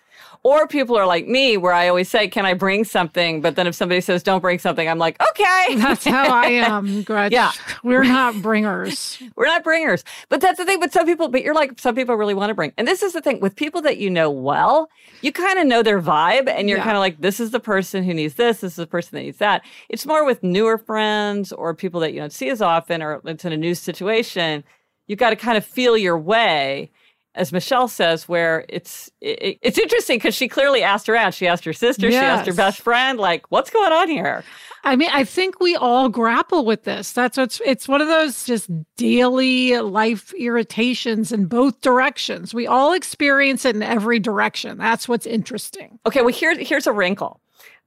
Or 0.45 0.67
people 0.67 0.95
are 0.95 1.07
like 1.07 1.27
me, 1.27 1.57
where 1.57 1.73
I 1.73 1.87
always 1.87 2.07
say, 2.07 2.27
Can 2.27 2.45
I 2.45 2.53
bring 2.53 2.83
something? 2.83 3.41
But 3.41 3.55
then 3.55 3.65
if 3.65 3.73
somebody 3.73 3.99
says, 3.99 4.21
Don't 4.21 4.41
bring 4.41 4.59
something, 4.59 4.87
I'm 4.87 4.99
like, 4.99 5.19
Okay. 5.31 5.75
That's 5.77 6.05
how 6.05 6.31
I 6.31 6.45
am, 6.49 7.01
Gretch. 7.09 7.31
Yeah. 7.31 7.51
We're 7.83 8.03
not 8.03 8.39
bringers. 8.43 9.17
We're 9.35 9.47
not 9.47 9.63
bringers. 9.63 10.03
But 10.29 10.41
that's 10.41 10.59
the 10.59 10.65
thing. 10.65 10.79
But 10.79 10.93
some 10.93 11.07
people, 11.07 11.29
but 11.29 11.41
you're 11.43 11.55
like, 11.55 11.79
some 11.79 11.95
people 11.95 12.13
really 12.13 12.35
want 12.35 12.51
to 12.51 12.53
bring. 12.53 12.73
And 12.77 12.87
this 12.87 13.01
is 13.01 13.13
the 13.13 13.21
thing 13.21 13.39
with 13.39 13.55
people 13.55 13.81
that 13.81 13.97
you 13.97 14.11
know 14.11 14.29
well, 14.29 14.87
you 15.23 15.31
kind 15.31 15.57
of 15.57 15.65
know 15.65 15.81
their 15.81 15.99
vibe 15.99 16.47
and 16.47 16.69
you're 16.69 16.77
Yeah. 16.77 16.83
kind 16.83 16.95
of 16.95 17.01
like, 17.01 17.21
this 17.21 17.39
is 17.39 17.49
the 17.49 17.59
person 17.59 18.03
who 18.03 18.13
needs 18.13 18.35
this. 18.35 18.61
This 18.61 18.73
is 18.73 18.77
the 18.77 18.85
person 18.85 19.15
that 19.15 19.23
needs 19.23 19.39
that. 19.39 19.63
It's 19.89 20.05
more 20.05 20.23
with 20.25 20.43
newer 20.43 20.77
friends 20.77 21.51
or 21.53 21.73
people 21.73 21.99
that 22.01 22.13
you 22.13 22.19
don't 22.19 22.31
see 22.31 22.49
as 22.49 22.61
often 22.61 23.01
or 23.01 23.19
it's 23.25 23.45
in 23.45 23.51
a 23.51 23.57
new 23.57 23.73
situation. 23.73 24.63
You've 25.07 25.17
got 25.17 25.31
to 25.31 25.35
kind 25.35 25.57
of 25.57 25.65
feel 25.65 25.97
your 25.97 26.19
way. 26.19 26.91
As 27.35 27.51
Michelle 27.51 27.87
says, 27.87 28.29
where 28.29 28.65
it's 28.69 29.11
it, 29.21 29.59
it's 29.61 29.77
interesting 29.77 30.17
because 30.17 30.33
she 30.33 30.47
clearly 30.47 30.81
asked 30.81 31.09
around. 31.09 31.33
She 31.33 31.47
asked 31.47 31.65
her 31.65 31.73
sister, 31.73 32.09
she 32.09 32.17
asked 32.17 32.47
her 32.47 32.53
best 32.53 32.81
friend, 32.81 33.19
like, 33.19 33.51
"What's 33.51 33.69
going 33.69 33.91
on 33.91 34.09
here?" 34.09 34.43
I 34.85 34.95
mean, 34.95 35.09
I 35.11 35.23
think 35.23 35.59
we 35.59 35.75
all 35.75 36.09
grapple 36.09 36.63
with 36.63 36.83
this. 36.83 37.11
That's 37.11 37.37
what's 37.37 37.59
it's 37.65 37.87
one 37.87 38.01
of 38.01 38.07
those 38.07 38.45
just 38.45 38.69
daily 38.97 39.77
life 39.79 40.33
irritations 40.33 41.31
in 41.31 41.47
both 41.47 41.81
directions. 41.81 42.53
We 42.53 42.67
all 42.67 42.93
experience 42.93 43.65
it 43.65 43.75
in 43.75 43.83
every 43.83 44.19
direction. 44.19 44.77
That's 44.77 45.09
what's 45.09 45.25
interesting. 45.25 45.99
Okay, 46.05 46.21
well 46.21 46.33
here 46.33 46.55
here's 46.57 46.87
a 46.87 46.93
wrinkle. 46.93 47.41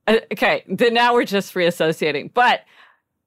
Uh, 0.08 0.18
okay, 0.32 0.64
then 0.66 0.94
now 0.94 1.14
we're 1.14 1.24
just 1.24 1.54
reassociating. 1.54 2.32
But 2.34 2.62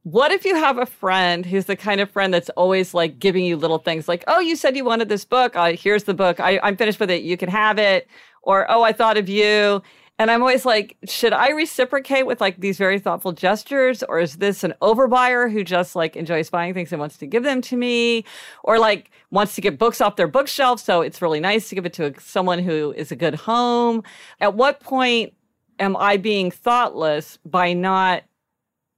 what 0.04 0.32
if 0.32 0.46
you 0.46 0.56
have 0.56 0.78
a 0.78 0.86
friend 0.86 1.46
who's 1.46 1.66
the 1.66 1.76
kind 1.76 2.02
of 2.02 2.10
friend 2.10 2.34
that's 2.34 2.50
always 2.52 2.94
like 2.94 3.20
giving 3.20 3.46
you 3.46 3.56
little 3.56 3.78
things 3.78 4.08
like, 4.08 4.24
"Oh, 4.28 4.40
you 4.40 4.56
said 4.56 4.76
you 4.76 4.86
wanted 4.86 5.10
this 5.10 5.26
book. 5.26 5.56
Uh, 5.56 5.74
here's 5.74 6.06
the 6.06 6.14
book. 6.14 6.40
I, 6.40 6.60
I'm 6.64 6.76
finished 6.78 7.00
with 7.00 7.12
it. 7.12 7.24
You 7.24 7.38
can 7.38 7.50
have 7.50 7.78
it." 7.78 8.08
Or, 8.42 8.70
"Oh, 8.70 8.84
I 8.84 8.94
thought 8.94 9.18
of 9.18 9.30
you." 9.30 9.82
And 10.22 10.30
I'm 10.30 10.42
always 10.42 10.68
like, 10.68 10.98
should 11.08 11.34
I 11.34 11.50
reciprocate 11.50 12.28
with 12.28 12.40
like 12.40 12.60
these 12.60 12.78
very 12.78 13.00
thoughtful 13.00 13.32
gestures? 13.32 14.04
Or 14.04 14.20
is 14.20 14.36
this 14.36 14.64
an 14.64 14.76
overbuyer 14.80 15.52
who 15.52 15.64
just 15.64 15.96
like 15.96 16.16
enjoys 16.16 16.48
buying 16.48 16.76
things 16.76 16.92
and 16.92 17.00
wants 17.00 17.18
to 17.18 17.26
give 17.26 17.42
them 17.42 17.60
to 17.64 17.76
me? 17.76 18.24
Or 18.64 18.78
like 18.78 19.10
wants 19.32 19.56
to 19.56 19.62
get 19.62 19.80
books 19.80 20.00
off 20.00 20.18
their 20.18 20.28
bookshelf. 20.28 20.80
So 20.80 21.02
it's 21.02 21.24
really 21.24 21.40
nice 21.40 21.70
to 21.70 21.76
give 21.76 21.88
it 21.88 21.94
to 21.94 22.14
someone 22.20 22.60
who 22.60 22.92
is 22.96 23.12
a 23.12 23.16
good 23.16 23.34
home. 23.34 24.04
At 24.40 24.54
what 24.54 24.80
point 24.80 25.34
am 25.80 25.98
I 25.98 26.18
being 26.18 26.52
thoughtless 26.52 27.40
by 27.44 27.74
not 27.74 28.24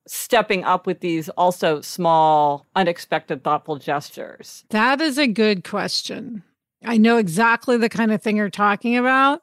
stepping 0.07 0.63
up 0.63 0.85
with 0.85 0.99
these 0.99 1.29
also 1.29 1.81
small, 1.81 2.65
unexpected, 2.75 3.43
thoughtful 3.43 3.77
gestures? 3.77 4.65
That 4.69 5.01
is 5.01 5.17
a 5.17 5.27
good 5.27 5.63
question. 5.63 6.43
I 6.85 6.97
know 6.97 7.17
exactly 7.17 7.77
the 7.77 7.89
kind 7.89 8.11
of 8.11 8.21
thing 8.21 8.37
you're 8.37 8.49
talking 8.49 8.97
about. 8.97 9.41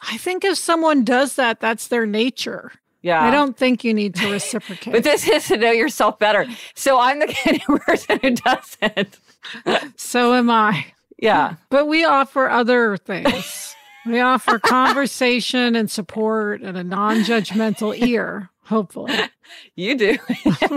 I 0.00 0.16
think 0.16 0.44
if 0.44 0.56
someone 0.56 1.04
does 1.04 1.34
that, 1.36 1.60
that's 1.60 1.88
their 1.88 2.06
nature. 2.06 2.72
Yeah. 3.02 3.22
I 3.22 3.30
don't 3.30 3.56
think 3.56 3.84
you 3.84 3.94
need 3.94 4.14
to 4.16 4.30
reciprocate. 4.30 4.92
But 4.92 5.04
this 5.04 5.26
is 5.26 5.48
to 5.48 5.56
know 5.56 5.70
yourself 5.70 6.18
better. 6.18 6.46
So 6.74 6.98
I'm 6.98 7.18
the 7.18 7.28
kind 7.28 7.60
of 7.68 7.80
person 7.80 8.18
who 8.20 8.30
doesn't. 8.30 9.18
so 9.96 10.34
am 10.34 10.50
I. 10.50 10.86
Yeah. 11.18 11.56
But 11.70 11.86
we 11.86 12.04
offer 12.04 12.48
other 12.48 12.96
things. 12.96 13.74
we 14.06 14.20
offer 14.20 14.58
conversation 14.58 15.76
and 15.76 15.90
support 15.90 16.62
and 16.62 16.76
a 16.76 16.84
non 16.84 17.18
judgmental 17.18 17.98
ear, 18.06 18.50
hopefully. 18.70 19.12
You 19.74 19.98
do. 19.98 20.16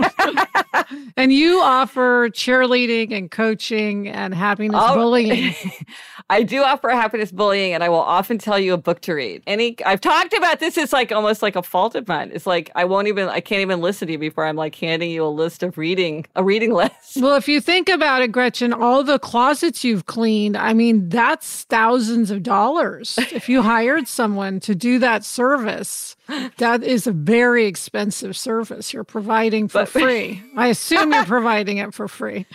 And 1.16 1.32
you 1.32 1.60
offer 1.60 2.28
cheerleading 2.30 3.12
and 3.16 3.30
coaching 3.30 4.08
and 4.08 4.34
happiness 4.34 4.80
Oh. 4.82 4.94
bullying. 4.96 5.54
I 6.30 6.42
do 6.42 6.62
offer 6.62 6.90
happiness 6.90 7.30
bullying, 7.30 7.72
and 7.72 7.84
I 7.84 7.88
will 7.88 8.00
often 8.00 8.36
tell 8.38 8.58
you 8.58 8.72
a 8.74 8.76
book 8.76 9.00
to 9.02 9.14
read. 9.14 9.42
Any, 9.46 9.76
I've 9.86 10.00
talked 10.00 10.32
about 10.34 10.58
this. 10.58 10.76
It's 10.76 10.92
like 10.92 11.12
almost 11.12 11.40
like 11.40 11.54
a 11.54 11.62
fault 11.62 11.94
of 11.94 12.08
mine. 12.08 12.30
It's 12.34 12.46
like 12.46 12.70
I 12.74 12.84
won't 12.84 13.06
even, 13.06 13.28
I 13.28 13.40
can't 13.40 13.60
even 13.62 13.80
listen 13.80 14.06
to 14.08 14.12
you 14.12 14.18
before 14.18 14.44
I'm 14.44 14.56
like 14.56 14.74
handing 14.74 15.10
you 15.10 15.24
a 15.24 15.28
list 15.28 15.62
of 15.62 15.78
reading, 15.78 16.26
a 16.34 16.42
reading 16.42 16.72
list. 16.72 17.18
Well, 17.18 17.36
if 17.36 17.46
you 17.48 17.60
think 17.60 17.88
about 17.88 18.22
it, 18.22 18.32
Gretchen, 18.32 18.72
all 18.72 19.04
the 19.04 19.20
closets 19.20 19.84
you've 19.84 20.06
cleaned, 20.06 20.56
I 20.56 20.72
mean, 20.74 21.08
that's 21.08 21.62
thousands 21.64 22.30
of 22.32 22.42
dollars. 22.42 23.16
If 23.32 23.48
you 23.48 23.62
hired 23.62 24.08
someone 24.08 24.58
to 24.60 24.74
do 24.74 24.98
that 24.98 25.24
service, 25.24 26.13
that 26.58 26.82
is 26.82 27.06
a 27.06 27.12
very 27.12 27.66
expensive 27.66 28.36
service 28.36 28.92
you're 28.92 29.04
providing 29.04 29.68
for 29.68 29.80
But- 29.80 29.88
free. 29.88 30.42
I 30.56 30.68
assume 30.68 31.12
you're 31.12 31.24
providing 31.24 31.78
it 31.78 31.94
for 31.94 32.08
free. 32.08 32.46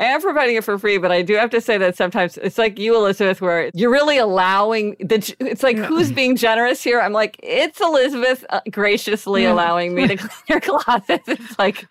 I 0.00 0.04
am 0.04 0.20
providing 0.20 0.54
it 0.54 0.62
for 0.62 0.78
free, 0.78 0.98
but 0.98 1.10
I 1.10 1.22
do 1.22 1.34
have 1.34 1.50
to 1.50 1.60
say 1.60 1.76
that 1.78 1.96
sometimes 1.96 2.38
it's 2.38 2.56
like 2.56 2.78
you, 2.78 2.94
Elizabeth, 2.94 3.40
where 3.40 3.68
you're 3.74 3.90
really 3.90 4.16
allowing 4.16 4.94
the. 5.00 5.34
It's 5.40 5.64
like 5.64 5.76
yeah. 5.76 5.86
who's 5.86 6.12
being 6.12 6.36
generous 6.36 6.84
here? 6.84 7.00
I'm 7.00 7.12
like, 7.12 7.38
it's 7.42 7.80
Elizabeth 7.80 8.44
uh, 8.50 8.60
graciously 8.70 9.42
yeah. 9.42 9.52
allowing 9.52 9.96
me 9.96 10.06
to 10.06 10.16
clean 10.16 10.30
your 10.48 10.60
closet. 10.60 11.22
It's 11.26 11.58
like 11.58 11.86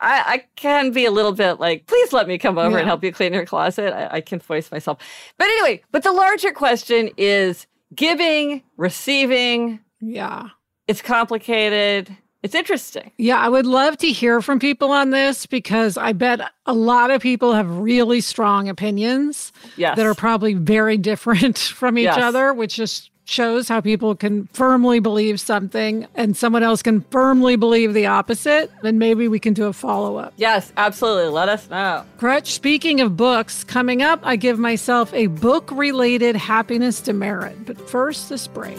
I, 0.00 0.22
I, 0.26 0.44
can 0.56 0.90
be 0.92 1.04
a 1.04 1.10
little 1.10 1.32
bit 1.32 1.60
like, 1.60 1.86
please 1.86 2.12
let 2.12 2.26
me 2.26 2.38
come 2.38 2.56
over 2.56 2.72
yeah. 2.72 2.78
and 2.78 2.86
help 2.86 3.04
you 3.04 3.12
clean 3.12 3.34
your 3.34 3.44
closet. 3.44 3.92
I, 3.92 4.16
I 4.16 4.20
can 4.22 4.38
voice 4.38 4.70
myself. 4.72 4.98
But 5.36 5.44
anyway, 5.44 5.82
but 5.90 6.02
the 6.02 6.12
larger 6.12 6.52
question 6.52 7.10
is 7.18 7.66
giving, 7.94 8.62
receiving. 8.78 9.80
Yeah. 10.00 10.48
It's 10.90 11.02
complicated. 11.02 12.16
It's 12.42 12.54
interesting. 12.54 13.10
Yeah, 13.18 13.38
I 13.38 13.48
would 13.48 13.66
love 13.66 13.98
to 13.98 14.08
hear 14.08 14.40
from 14.40 14.58
people 14.58 14.90
on 14.90 15.10
this 15.10 15.46
because 15.46 15.96
I 15.96 16.12
bet 16.12 16.40
a 16.64 16.72
lot 16.72 17.10
of 17.10 17.20
people 17.20 17.52
have 17.52 17.78
really 17.78 18.20
strong 18.20 18.68
opinions 18.68 19.52
yes. 19.76 19.96
that 19.96 20.06
are 20.06 20.14
probably 20.14 20.54
very 20.54 20.96
different 20.96 21.58
from 21.78 21.98
each 21.98 22.04
yes. 22.04 22.18
other, 22.18 22.54
which 22.54 22.76
just 22.76 23.10
shows 23.24 23.68
how 23.68 23.80
people 23.80 24.16
can 24.16 24.46
firmly 24.48 24.98
believe 24.98 25.38
something 25.38 26.06
and 26.16 26.36
someone 26.36 26.62
else 26.62 26.82
can 26.82 27.02
firmly 27.10 27.56
believe 27.56 27.94
the 27.94 28.06
opposite. 28.06 28.70
And 28.82 28.98
maybe 28.98 29.28
we 29.28 29.38
can 29.38 29.54
do 29.54 29.66
a 29.66 29.72
follow 29.72 30.16
up. 30.16 30.32
Yes, 30.36 30.72
absolutely. 30.76 31.28
Let 31.28 31.48
us 31.48 31.68
know. 31.70 32.04
Gretch, 32.18 32.52
speaking 32.52 33.00
of 33.00 33.16
books, 33.16 33.62
coming 33.64 34.02
up, 34.02 34.18
I 34.24 34.36
give 34.36 34.58
myself 34.58 35.12
a 35.14 35.28
book 35.28 35.70
related 35.70 36.34
happiness 36.34 37.00
demerit. 37.00 37.66
But 37.66 37.88
first, 37.88 38.30
this 38.30 38.48
break. 38.48 38.78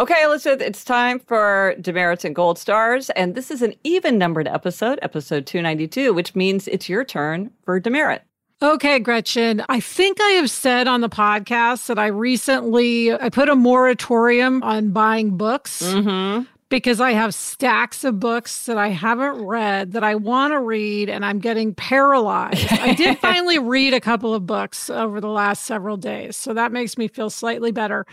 Okay, 0.00 0.24
Elizabeth, 0.24 0.66
it's 0.66 0.82
time 0.82 1.18
for 1.18 1.74
demerits 1.78 2.24
and 2.24 2.34
gold 2.34 2.58
stars. 2.58 3.10
And 3.10 3.34
this 3.34 3.50
is 3.50 3.60
an 3.60 3.74
even 3.84 4.16
numbered 4.16 4.48
episode, 4.48 4.98
episode 5.02 5.44
292, 5.44 6.14
which 6.14 6.34
means 6.34 6.66
it's 6.68 6.88
your 6.88 7.04
turn 7.04 7.50
for 7.66 7.78
demerit. 7.78 8.22
Okay, 8.62 8.98
Gretchen. 8.98 9.62
I 9.68 9.78
think 9.78 10.18
I 10.18 10.30
have 10.30 10.48
said 10.48 10.88
on 10.88 11.02
the 11.02 11.10
podcast 11.10 11.86
that 11.88 11.98
I 11.98 12.06
recently 12.06 13.12
I 13.12 13.28
put 13.28 13.50
a 13.50 13.54
moratorium 13.54 14.62
on 14.62 14.92
buying 14.92 15.36
books 15.36 15.82
mm-hmm. 15.82 16.44
because 16.70 16.98
I 17.02 17.12
have 17.12 17.34
stacks 17.34 18.02
of 18.02 18.18
books 18.18 18.64
that 18.64 18.78
I 18.78 18.88
haven't 18.88 19.44
read 19.44 19.92
that 19.92 20.02
I 20.02 20.14
want 20.14 20.54
to 20.54 20.60
read 20.60 21.10
and 21.10 21.26
I'm 21.26 21.40
getting 21.40 21.74
paralyzed. 21.74 22.72
I 22.72 22.94
did 22.94 23.18
finally 23.20 23.58
read 23.58 23.92
a 23.92 24.00
couple 24.00 24.32
of 24.32 24.46
books 24.46 24.88
over 24.88 25.20
the 25.20 25.28
last 25.28 25.66
several 25.66 25.98
days, 25.98 26.38
so 26.38 26.54
that 26.54 26.72
makes 26.72 26.96
me 26.96 27.06
feel 27.06 27.28
slightly 27.28 27.70
better. 27.70 28.06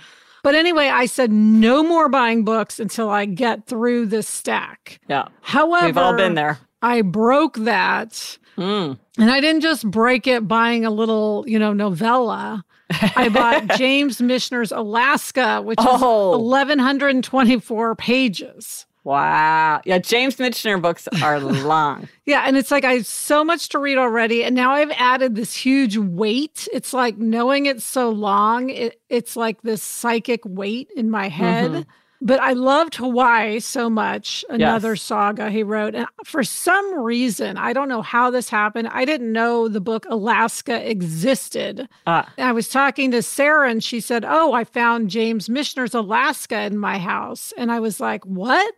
But 0.48 0.56
anyway, 0.56 0.88
I 0.88 1.08
said 1.08 1.30
no 1.30 1.84
more 1.84 2.08
buying 2.08 2.46
books 2.46 2.80
until 2.80 3.10
I 3.10 3.26
get 3.26 3.66
through 3.66 4.06
this 4.06 4.30
stack. 4.30 5.02
Yeah. 5.10 5.28
However, 5.42 5.88
we've 5.88 5.98
all 5.98 6.16
been 6.16 6.36
there. 6.36 6.58
I 6.82 7.02
broke 7.02 7.58
that. 7.58 8.38
Mm. 8.58 8.98
And 9.18 9.30
I 9.30 9.42
didn't 9.42 9.60
just 9.60 9.92
break 9.92 10.26
it 10.26 10.48
buying 10.48 10.86
a 10.86 10.90
little, 10.90 11.44
you 11.50 11.60
know, 11.60 11.74
novella. 11.74 12.64
I 12.90 13.28
bought 13.28 13.68
James 13.78 14.22
Michener's 14.22 14.72
Alaska, 14.72 15.62
which 15.62 15.80
oh. 15.82 16.36
is 16.36 16.50
1,124 16.50 17.96
pages. 17.96 18.86
Wow. 19.08 19.80
Yeah, 19.86 20.00
James 20.00 20.36
Michener 20.36 20.82
books 20.82 21.08
are 21.24 21.40
long. 21.40 22.10
yeah, 22.26 22.44
and 22.46 22.58
it's 22.58 22.72
like 22.72 22.84
I 22.84 22.96
have 22.96 23.06
so 23.06 23.42
much 23.42 23.70
to 23.70 23.80
read 23.80 23.98
already. 23.98 24.44
And 24.44 24.54
now 24.54 24.72
I've 24.72 24.92
added 24.98 25.34
this 25.34 25.56
huge 25.56 25.96
weight. 25.96 26.68
It's 26.74 26.92
like 26.92 27.18
knowing 27.18 27.68
it's 27.68 27.86
so 27.86 28.10
long, 28.10 28.70
it, 28.70 29.00
it's 29.08 29.38
like 29.38 29.62
this 29.62 29.82
psychic 29.82 30.42
weight 30.44 30.90
in 30.98 31.10
my 31.10 31.30
head. 31.30 31.72
Mm-hmm. 31.72 31.90
But 32.20 32.40
I 32.40 32.54
loved 32.54 32.96
Hawaii 32.96 33.60
so 33.60 33.90
much, 33.90 34.44
another 34.50 34.94
yes. 34.94 35.02
saga 35.04 35.52
he 35.52 35.62
wrote. 35.62 35.94
And 35.94 36.08
for 36.26 36.44
some 36.44 37.00
reason, 37.00 37.58
I 37.58 37.74
don't 37.74 37.90
know 37.90 38.02
how 38.02 38.32
this 38.32 38.50
happened. 38.50 38.88
I 38.88 39.06
didn't 39.06 39.32
know 39.32 39.68
the 39.68 39.82
book 39.82 40.06
Alaska 40.10 40.90
existed. 40.90 41.88
Ah. 42.08 42.32
I 42.40 42.54
was 42.54 42.70
talking 42.70 43.12
to 43.12 43.22
Sarah 43.22 43.70
and 43.70 43.84
she 43.84 44.00
said, 44.00 44.26
Oh, 44.28 44.54
I 44.54 44.64
found 44.64 45.12
James 45.12 45.48
Michener's 45.48 45.94
Alaska 45.94 46.62
in 46.62 46.78
my 46.80 46.98
house. 46.98 47.54
And 47.56 47.72
I 47.72 47.80
was 47.80 48.00
like, 48.00 48.26
What? 48.26 48.74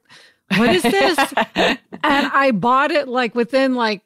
What 0.58 0.76
is 0.76 0.84
this? 0.84 1.34
and 1.56 1.80
I 2.04 2.52
bought 2.52 2.92
it 2.92 3.08
like 3.08 3.36
within 3.36 3.76
like 3.76 4.02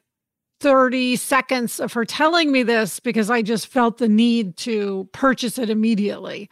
30 0.60 1.16
seconds 1.16 1.80
of 1.80 1.92
her 1.94 2.04
telling 2.04 2.52
me 2.52 2.62
this 2.62 3.00
because 3.00 3.30
I 3.30 3.42
just 3.42 3.66
felt 3.66 3.98
the 3.98 4.08
need 4.08 4.56
to 4.58 5.08
purchase 5.12 5.58
it 5.58 5.70
immediately. 5.70 6.48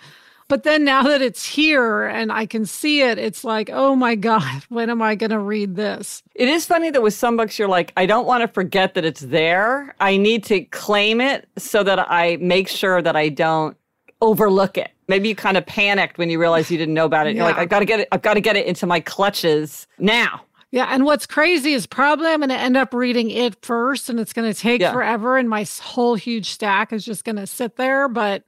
But 0.53 0.65
then 0.65 0.85
now 0.85 1.05
that 1.05 1.23
it's 1.23 1.47
here 1.47 2.05
and 2.05 2.31
I 2.31 2.45
can 2.45 2.67
see 2.67 3.01
it, 3.01 3.17
it's 3.17 3.43
like, 3.43 3.71
oh 3.73 3.97
my 3.97 4.15
God, 4.15 4.62
when 4.69 4.91
am 4.91 5.01
I 5.01 5.15
going 5.15 5.31
to 5.31 5.38
read 5.38 5.77
this? 5.77 6.23
It 6.35 6.47
is 6.47 6.67
funny 6.67 6.91
that 6.91 7.01
with 7.01 7.15
some 7.15 7.38
books, 7.38 7.59
you're 7.59 7.69
like, 7.69 7.91
I 7.97 8.05
don't 8.05 8.27
want 8.27 8.43
to 8.43 8.49
forget 8.49 8.93
that 8.93 9.03
it's 9.07 9.23
there. 9.23 9.95
I 9.99 10.19
need 10.19 10.45
to 10.45 10.61
claim 10.65 11.23
it 11.23 11.49
so 11.57 11.83
that 11.85 11.99
I 12.01 12.37
make 12.37 12.69
sure 12.69 13.01
that 13.01 13.17
I 13.17 13.31
don't 13.31 13.79
overlook 14.21 14.77
it. 14.77 14.91
Maybe 15.09 15.31
you 15.31 15.35
kind 15.35 15.57
of 15.57 15.65
panicked 15.65 16.19
when 16.19 16.29
you 16.29 16.38
realized 16.38 16.71
you 16.71 16.77
didn't 16.77 16.93
know 16.93 17.07
about 17.07 17.27
it. 17.27 17.35
You're 17.35 17.47
like, 17.47 17.57
I've 17.57 17.71
got 17.71 17.79
to 17.79 17.87
get 17.87 18.01
it, 18.01 18.09
I've 18.12 18.21
got 18.21 18.35
to 18.35 18.43
get 18.43 18.55
it 18.55 18.67
into 18.67 18.85
my 18.85 19.01
clutches 19.01 19.87
now. 19.99 20.43
Yeah, 20.71 20.88
and 20.91 21.07
what's 21.07 21.25
crazy 21.25 21.73
is 21.73 21.87
probably 21.87 22.29
I'm 22.29 22.41
going 22.41 22.51
to 22.51 22.59
end 22.59 22.77
up 22.77 22.93
reading 22.93 23.31
it 23.31 23.57
first 23.65 24.11
and 24.11 24.21
it's 24.21 24.35
going 24.35 24.53
to 24.53 24.59
take 24.59 24.83
Yeah. 24.83 24.93
forever 24.93 25.38
and 25.38 25.49
my 25.49 25.67
whole 25.81 26.15
huge 26.15 26.51
stack 26.51 26.93
is 26.93 27.07
just 27.07 27.25
going 27.25 27.37
to 27.37 27.47
sit 27.47 27.77
there, 27.77 28.07
but 28.07 28.45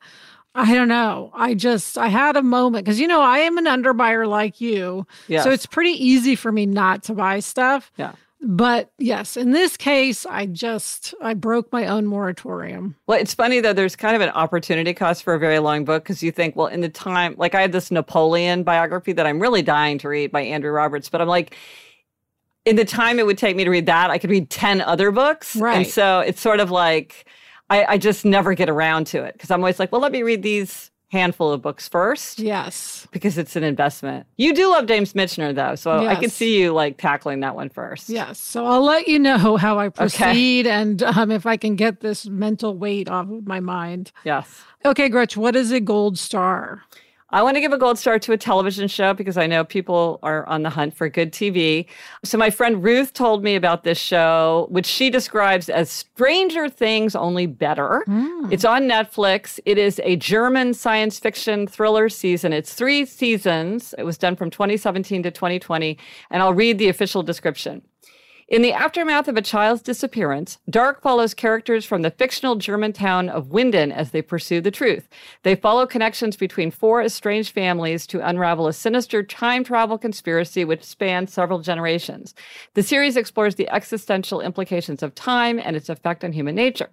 I 0.54 0.74
don't 0.74 0.88
know. 0.88 1.30
I 1.34 1.54
just 1.54 1.98
I 1.98 2.08
had 2.08 2.36
a 2.36 2.42
moment 2.42 2.86
cuz 2.86 3.00
you 3.00 3.08
know, 3.08 3.20
I 3.20 3.38
am 3.40 3.58
an 3.58 3.64
underbuyer 3.66 4.28
like 4.28 4.60
you. 4.60 5.06
Yes. 5.28 5.44
So 5.44 5.50
it's 5.50 5.66
pretty 5.66 5.90
easy 5.92 6.36
for 6.36 6.52
me 6.52 6.66
not 6.66 7.02
to 7.04 7.14
buy 7.14 7.40
stuff. 7.40 7.90
Yeah. 7.96 8.12
But 8.46 8.90
yes, 8.98 9.38
in 9.38 9.52
this 9.52 9.76
case, 9.78 10.26
I 10.26 10.44
just 10.46 11.14
I 11.22 11.32
broke 11.32 11.72
my 11.72 11.86
own 11.86 12.04
moratorium. 12.06 12.94
Well, 13.06 13.18
it's 13.18 13.32
funny 13.32 13.60
though. 13.60 13.72
There's 13.72 13.96
kind 13.96 14.14
of 14.14 14.20
an 14.20 14.28
opportunity 14.30 14.92
cost 14.92 15.22
for 15.22 15.32
a 15.32 15.38
very 15.38 15.58
long 15.60 15.84
book 15.86 16.04
because 16.04 16.22
you 16.22 16.30
think, 16.30 16.54
well, 16.54 16.66
in 16.66 16.82
the 16.82 16.90
time, 16.90 17.34
like 17.38 17.54
I 17.54 17.62
had 17.62 17.72
this 17.72 17.90
Napoleon 17.90 18.62
biography 18.62 19.12
that 19.14 19.26
I'm 19.26 19.40
really 19.40 19.62
dying 19.62 19.96
to 19.98 20.08
read 20.10 20.30
by 20.30 20.42
Andrew 20.42 20.70
Roberts, 20.72 21.08
but 21.08 21.22
I'm 21.22 21.28
like, 21.28 21.56
in 22.66 22.76
the 22.76 22.84
time 22.84 23.18
it 23.18 23.24
would 23.26 23.38
take 23.38 23.56
me 23.56 23.64
to 23.64 23.70
read 23.70 23.86
that, 23.86 24.10
I 24.10 24.18
could 24.18 24.30
read 24.30 24.50
10 24.50 24.82
other 24.82 25.10
books. 25.10 25.56
right? 25.56 25.78
And 25.78 25.86
so 25.86 26.20
it's 26.20 26.40
sort 26.40 26.60
of 26.60 26.70
like, 26.70 27.26
I, 27.70 27.84
I 27.84 27.98
just 27.98 28.24
never 28.24 28.54
get 28.54 28.68
around 28.68 29.06
to 29.08 29.22
it 29.24 29.34
because 29.34 29.50
I'm 29.50 29.60
always 29.60 29.78
like, 29.78 29.90
well, 29.92 30.00
let 30.00 30.12
me 30.12 30.22
read 30.22 30.42
these 30.42 30.90
handful 31.10 31.52
of 31.52 31.62
books 31.62 31.86
first 31.88 32.40
Yes. 32.40 33.06
because 33.12 33.38
it's 33.38 33.54
an 33.54 33.62
investment. 33.62 34.26
You 34.36 34.52
do 34.52 34.68
love 34.70 34.86
James 34.86 35.12
Michener 35.12 35.54
though, 35.54 35.76
so 35.76 36.04
I 36.06 36.16
can 36.16 36.28
see 36.28 36.60
you 36.60 36.72
like 36.72 36.98
tackling 36.98 37.38
that 37.40 37.54
one 37.54 37.68
first. 37.68 38.08
Yes. 38.08 38.38
So 38.40 38.66
I'll 38.66 38.82
let 38.82 39.06
you 39.06 39.20
know 39.20 39.56
how 39.56 39.78
I 39.78 39.90
proceed 39.90 40.66
and 40.66 41.02
um, 41.04 41.30
if 41.30 41.46
I 41.46 41.56
can 41.56 41.76
get 41.76 42.00
this 42.00 42.26
mental 42.26 42.76
weight 42.76 43.08
off 43.08 43.30
of 43.30 43.46
my 43.46 43.60
mind. 43.60 44.10
Yes. 44.24 44.64
Okay, 44.84 45.08
Gretch, 45.08 45.36
what 45.36 45.54
is 45.54 45.70
a 45.70 45.78
gold 45.80 46.18
star? 46.18 46.82
I 47.34 47.42
want 47.42 47.56
to 47.56 47.60
give 47.60 47.72
a 47.72 47.78
gold 47.78 47.98
star 47.98 48.20
to 48.20 48.32
a 48.32 48.36
television 48.36 48.86
show 48.86 49.12
because 49.12 49.36
I 49.36 49.48
know 49.48 49.64
people 49.64 50.20
are 50.22 50.46
on 50.46 50.62
the 50.62 50.70
hunt 50.70 50.94
for 50.94 51.08
good 51.08 51.32
TV. 51.32 51.86
So, 52.22 52.38
my 52.38 52.48
friend 52.48 52.80
Ruth 52.80 53.12
told 53.12 53.42
me 53.42 53.56
about 53.56 53.82
this 53.82 53.98
show, 53.98 54.68
which 54.70 54.86
she 54.86 55.10
describes 55.10 55.68
as 55.68 55.90
Stranger 55.90 56.68
Things, 56.68 57.16
only 57.16 57.46
better. 57.46 58.04
Hmm. 58.06 58.52
It's 58.52 58.64
on 58.64 58.82
Netflix. 58.82 59.58
It 59.64 59.78
is 59.78 60.00
a 60.04 60.14
German 60.14 60.74
science 60.74 61.18
fiction 61.18 61.66
thriller 61.66 62.08
season. 62.08 62.52
It's 62.52 62.72
three 62.72 63.04
seasons. 63.04 63.96
It 63.98 64.04
was 64.04 64.16
done 64.16 64.36
from 64.36 64.50
2017 64.50 65.24
to 65.24 65.32
2020. 65.32 65.98
And 66.30 66.40
I'll 66.40 66.54
read 66.54 66.78
the 66.78 66.88
official 66.88 67.24
description. 67.24 67.82
In 68.46 68.60
the 68.60 68.74
aftermath 68.74 69.26
of 69.26 69.38
a 69.38 69.42
child's 69.42 69.80
disappearance, 69.80 70.58
Dark 70.68 71.00
follows 71.00 71.32
characters 71.32 71.86
from 71.86 72.02
the 72.02 72.10
fictional 72.10 72.56
German 72.56 72.92
town 72.92 73.30
of 73.30 73.46
Winden 73.46 73.90
as 73.90 74.10
they 74.10 74.20
pursue 74.20 74.60
the 74.60 74.70
truth. 74.70 75.08
They 75.44 75.54
follow 75.54 75.86
connections 75.86 76.36
between 76.36 76.70
four 76.70 77.00
estranged 77.00 77.54
families 77.54 78.06
to 78.08 78.26
unravel 78.26 78.68
a 78.68 78.74
sinister 78.74 79.22
time 79.22 79.64
travel 79.64 79.96
conspiracy 79.96 80.62
which 80.62 80.84
spans 80.84 81.32
several 81.32 81.60
generations. 81.60 82.34
The 82.74 82.82
series 82.82 83.16
explores 83.16 83.54
the 83.54 83.68
existential 83.70 84.42
implications 84.42 85.02
of 85.02 85.14
time 85.14 85.58
and 85.58 85.74
its 85.74 85.88
effect 85.88 86.22
on 86.22 86.32
human 86.32 86.54
nature. 86.54 86.90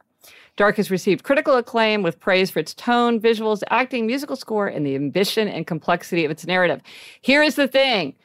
Dark 0.55 0.77
has 0.77 0.89
received 0.89 1.23
critical 1.23 1.55
acclaim 1.55 2.01
with 2.01 2.19
praise 2.21 2.49
for 2.49 2.59
its 2.59 2.73
tone, 2.73 3.19
visuals, 3.19 3.61
acting, 3.69 4.05
musical 4.05 4.37
score, 4.37 4.67
and 4.67 4.85
the 4.85 4.95
ambition 4.95 5.49
and 5.49 5.67
complexity 5.67 6.23
of 6.23 6.31
its 6.31 6.45
narrative. 6.45 6.81
Here 7.21 7.43
is 7.43 7.55
the 7.55 7.67
thing. 7.67 8.15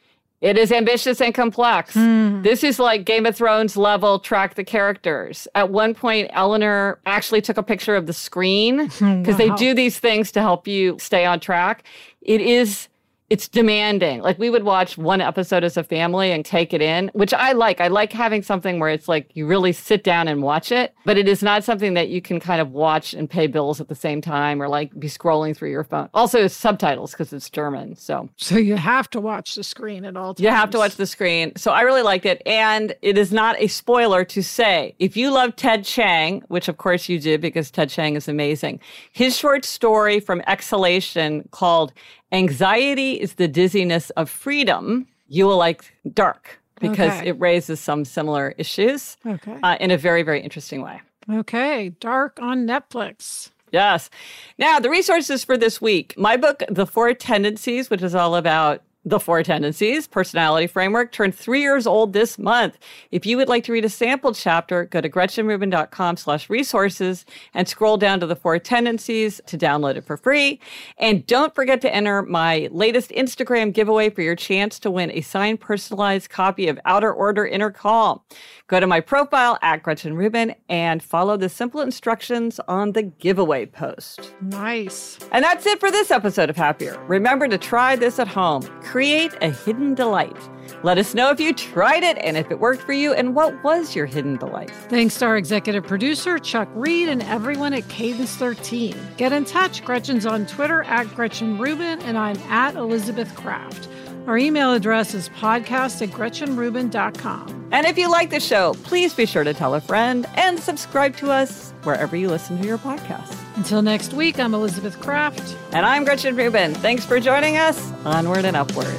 It 0.40 0.58
is 0.58 0.70
ambitious 0.70 1.20
and 1.20 1.34
complex. 1.34 1.94
Hmm. 1.94 2.42
This 2.42 2.62
is 2.62 2.78
like 2.78 3.04
Game 3.04 3.24
of 3.24 3.36
Thrones 3.36 3.76
level 3.76 4.18
track 4.18 4.54
the 4.54 4.64
characters. 4.64 5.48
At 5.54 5.70
one 5.70 5.94
point, 5.94 6.30
Eleanor 6.32 7.00
actually 7.06 7.40
took 7.40 7.56
a 7.56 7.62
picture 7.62 7.96
of 7.96 8.06
the 8.06 8.12
screen 8.12 8.86
because 9.00 9.36
they 9.38 9.50
do 9.50 9.74
these 9.74 9.98
things 9.98 10.30
to 10.32 10.40
help 10.40 10.68
you 10.68 10.98
stay 10.98 11.24
on 11.24 11.40
track. 11.40 11.84
It 12.20 12.40
is 12.40 12.88
it's 13.28 13.48
demanding. 13.48 14.20
Like 14.20 14.38
we 14.38 14.50
would 14.50 14.62
watch 14.62 14.96
one 14.96 15.20
episode 15.20 15.64
as 15.64 15.76
a 15.76 15.82
family 15.82 16.30
and 16.30 16.44
take 16.44 16.72
it 16.72 16.80
in, 16.80 17.10
which 17.12 17.34
I 17.34 17.52
like. 17.52 17.80
I 17.80 17.88
like 17.88 18.12
having 18.12 18.42
something 18.42 18.78
where 18.78 18.90
it's 18.90 19.08
like 19.08 19.30
you 19.34 19.46
really 19.46 19.72
sit 19.72 20.04
down 20.04 20.28
and 20.28 20.42
watch 20.42 20.70
it, 20.70 20.94
but 21.04 21.16
it 21.18 21.26
is 21.28 21.42
not 21.42 21.64
something 21.64 21.94
that 21.94 22.08
you 22.08 22.22
can 22.22 22.38
kind 22.38 22.60
of 22.60 22.70
watch 22.70 23.14
and 23.14 23.28
pay 23.28 23.48
bills 23.48 23.80
at 23.80 23.88
the 23.88 23.94
same 23.96 24.20
time 24.20 24.62
or 24.62 24.68
like 24.68 24.96
be 24.98 25.08
scrolling 25.08 25.56
through 25.56 25.70
your 25.70 25.82
phone. 25.84 26.08
Also, 26.14 26.44
it's 26.44 26.54
subtitles 26.54 27.10
because 27.10 27.32
it's 27.32 27.50
German. 27.50 27.96
So 27.96 28.28
So 28.36 28.56
you 28.56 28.76
have 28.76 29.10
to 29.10 29.20
watch 29.20 29.56
the 29.56 29.64
screen 29.64 30.04
at 30.04 30.16
all 30.16 30.34
times. 30.34 30.44
you 30.44 30.50
have 30.50 30.70
to 30.70 30.78
watch 30.78 30.94
the 30.94 31.06
screen. 31.06 31.52
So 31.56 31.72
I 31.72 31.80
really 31.80 32.02
liked 32.02 32.26
it. 32.26 32.42
And 32.46 32.94
it 33.02 33.18
is 33.18 33.32
not 33.32 33.60
a 33.60 33.66
spoiler 33.66 34.24
to 34.26 34.42
say 34.42 34.94
if 34.98 35.16
you 35.16 35.30
love 35.32 35.56
Ted 35.56 35.84
Chiang, 35.84 36.42
which 36.48 36.68
of 36.68 36.76
course 36.76 37.08
you 37.08 37.18
do 37.18 37.38
because 37.38 37.70
Ted 37.72 37.90
Chiang 37.90 38.14
is 38.14 38.28
amazing, 38.28 38.78
his 39.12 39.36
short 39.36 39.64
story 39.64 40.20
from 40.20 40.40
Exhalation 40.46 41.48
called 41.50 41.92
Anxiety 42.32 43.12
is 43.12 43.34
the 43.34 43.48
Dizziness 43.48 44.10
of 44.10 44.28
Freedom, 44.28 45.06
you 45.28 45.46
will 45.46 45.56
like 45.56 45.92
Dark 46.12 46.60
because 46.80 47.12
Okay. 47.18 47.28
it 47.28 47.40
raises 47.40 47.80
some 47.80 48.04
similar 48.04 48.54
issues 48.58 49.16
Okay. 49.26 49.56
uh, 49.62 49.76
in 49.80 49.90
a 49.90 49.96
very, 49.96 50.22
very 50.22 50.40
interesting 50.42 50.82
way. 50.82 51.00
Okay. 51.32 51.90
Dark 52.00 52.38
on 52.40 52.66
Netflix. 52.66 53.50
Yes. 53.72 54.10
Now, 54.58 54.78
the 54.78 54.90
resources 54.90 55.42
for 55.44 55.56
this 55.56 55.80
week 55.80 56.14
my 56.16 56.36
book, 56.36 56.62
The 56.68 56.86
Four 56.86 57.14
Tendencies, 57.14 57.90
which 57.90 58.02
is 58.02 58.14
all 58.14 58.36
about 58.36 58.82
the 59.06 59.20
Four 59.20 59.44
Tendencies 59.44 60.08
Personality 60.08 60.66
Framework, 60.66 61.12
turned 61.12 61.34
three 61.34 61.62
years 61.62 61.86
old 61.86 62.12
this 62.12 62.38
month. 62.38 62.76
If 63.12 63.24
you 63.24 63.36
would 63.36 63.48
like 63.48 63.62
to 63.64 63.72
read 63.72 63.84
a 63.84 63.88
sample 63.88 64.34
chapter, 64.34 64.84
go 64.84 65.00
to 65.00 65.08
gretchenrubin.com 65.08 66.16
slash 66.16 66.50
resources 66.50 67.24
and 67.54 67.68
scroll 67.68 67.96
down 67.96 68.18
to 68.18 68.26
the 68.26 68.34
Four 68.34 68.58
Tendencies 68.58 69.40
to 69.46 69.56
download 69.56 69.94
it 69.94 70.04
for 70.04 70.16
free. 70.16 70.60
And 70.98 71.24
don't 71.26 71.54
forget 71.54 71.80
to 71.82 71.94
enter 71.94 72.22
my 72.22 72.68
latest 72.72 73.10
Instagram 73.10 73.72
giveaway 73.72 74.10
for 74.10 74.22
your 74.22 74.34
chance 74.34 74.80
to 74.80 74.90
win 74.90 75.12
a 75.12 75.20
signed 75.20 75.60
personalized 75.60 76.28
copy 76.28 76.66
of 76.66 76.80
Outer 76.84 77.12
Order 77.12 77.46
Inner 77.46 77.70
Calm. 77.70 78.20
Go 78.66 78.80
to 78.80 78.86
my 78.88 79.00
profile 79.00 79.56
at 79.62 79.84
Gretchen 79.84 80.16
Rubin 80.16 80.52
and 80.68 81.00
follow 81.00 81.36
the 81.36 81.48
simple 81.48 81.80
instructions 81.80 82.58
on 82.66 82.90
the 82.90 83.02
giveaway 83.02 83.66
post. 83.66 84.32
Nice. 84.40 85.18
And 85.30 85.44
that's 85.44 85.64
it 85.66 85.78
for 85.78 85.92
this 85.92 86.10
episode 86.10 86.50
of 86.50 86.56
Happier. 86.56 87.00
Remember 87.06 87.46
to 87.46 87.58
try 87.58 87.94
this 87.94 88.18
at 88.18 88.26
home. 88.26 88.62
Create 88.96 89.34
a 89.42 89.50
hidden 89.50 89.92
delight. 89.92 90.38
Let 90.82 90.96
us 90.96 91.12
know 91.12 91.28
if 91.28 91.38
you 91.38 91.52
tried 91.52 92.02
it 92.02 92.16
and 92.16 92.34
if 92.34 92.50
it 92.50 92.60
worked 92.60 92.80
for 92.80 92.94
you 92.94 93.12
and 93.12 93.34
what 93.34 93.62
was 93.62 93.94
your 93.94 94.06
hidden 94.06 94.38
delight. 94.38 94.70
Thanks 94.88 95.18
to 95.18 95.26
our 95.26 95.36
executive 95.36 95.86
producer, 95.86 96.38
Chuck 96.38 96.66
Reed, 96.72 97.10
and 97.10 97.22
everyone 97.24 97.74
at 97.74 97.86
Cadence 97.90 98.34
13. 98.36 98.96
Get 99.18 99.34
in 99.34 99.44
touch. 99.44 99.84
Gretchen's 99.84 100.24
on 100.24 100.46
Twitter 100.46 100.82
at 100.84 101.14
Gretchen 101.14 101.58
Rubin, 101.58 102.00
and 102.04 102.16
I'm 102.16 102.38
at 102.48 102.74
Elizabeth 102.74 103.34
Craft. 103.36 103.86
Our 104.26 104.38
email 104.38 104.72
address 104.72 105.12
is 105.12 105.28
podcast 105.28 106.00
at 106.00 106.08
gretchenrubin.com. 106.08 107.68
And 107.72 107.86
if 107.86 107.98
you 107.98 108.10
like 108.10 108.30
the 108.30 108.40
show, 108.40 108.72
please 108.82 109.12
be 109.12 109.26
sure 109.26 109.44
to 109.44 109.52
tell 109.52 109.74
a 109.74 109.80
friend 109.82 110.24
and 110.36 110.58
subscribe 110.58 111.18
to 111.18 111.30
us 111.30 111.72
wherever 111.82 112.16
you 112.16 112.30
listen 112.30 112.56
to 112.62 112.66
your 112.66 112.78
podcasts. 112.78 113.45
Until 113.56 113.80
next 113.80 114.12
week, 114.12 114.38
I'm 114.38 114.52
Elizabeth 114.52 115.00
Craft. 115.00 115.56
And 115.72 115.86
I'm 115.86 116.04
Gretchen 116.04 116.36
Rubin. 116.36 116.74
Thanks 116.74 117.06
for 117.06 117.18
joining 117.18 117.56
us. 117.56 117.90
Onward 118.04 118.44
and 118.44 118.54
upward. 118.54 118.94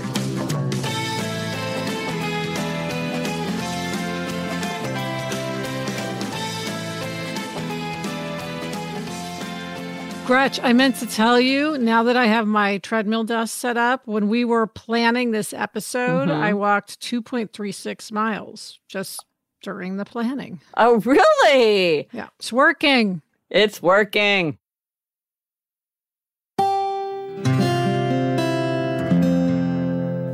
Gretch, 10.26 10.60
I 10.62 10.74
meant 10.74 10.98
to 10.98 11.06
tell 11.06 11.40
you 11.40 11.78
now 11.78 12.04
that 12.04 12.18
I 12.18 12.26
have 12.26 12.48
my 12.48 12.80
treadmill 12.80 13.24
desk 13.24 13.56
set 13.56 13.78
up, 13.78 14.08
when 14.08 14.28
we 14.28 14.44
were 14.44 14.66
planning 14.66 15.32
this 15.32 15.54
episode, 15.54 16.28
mm-hmm. 16.28 16.44
I 16.44 16.54
walked 16.54 17.00
2.36 17.00 18.12
miles 18.12 18.80
just 18.90 19.24
during 19.62 19.98
the 19.98 20.04
planning. 20.04 20.60
Oh, 20.76 21.00
really? 21.02 22.10
Yeah, 22.12 22.28
it's 22.40 22.52
working. 22.52 23.22
It's 23.50 23.82
working. 23.82 24.58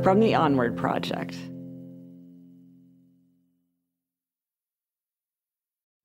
From 0.02 0.20
the 0.20 0.34
Onward 0.34 0.76
Project. 0.76 1.36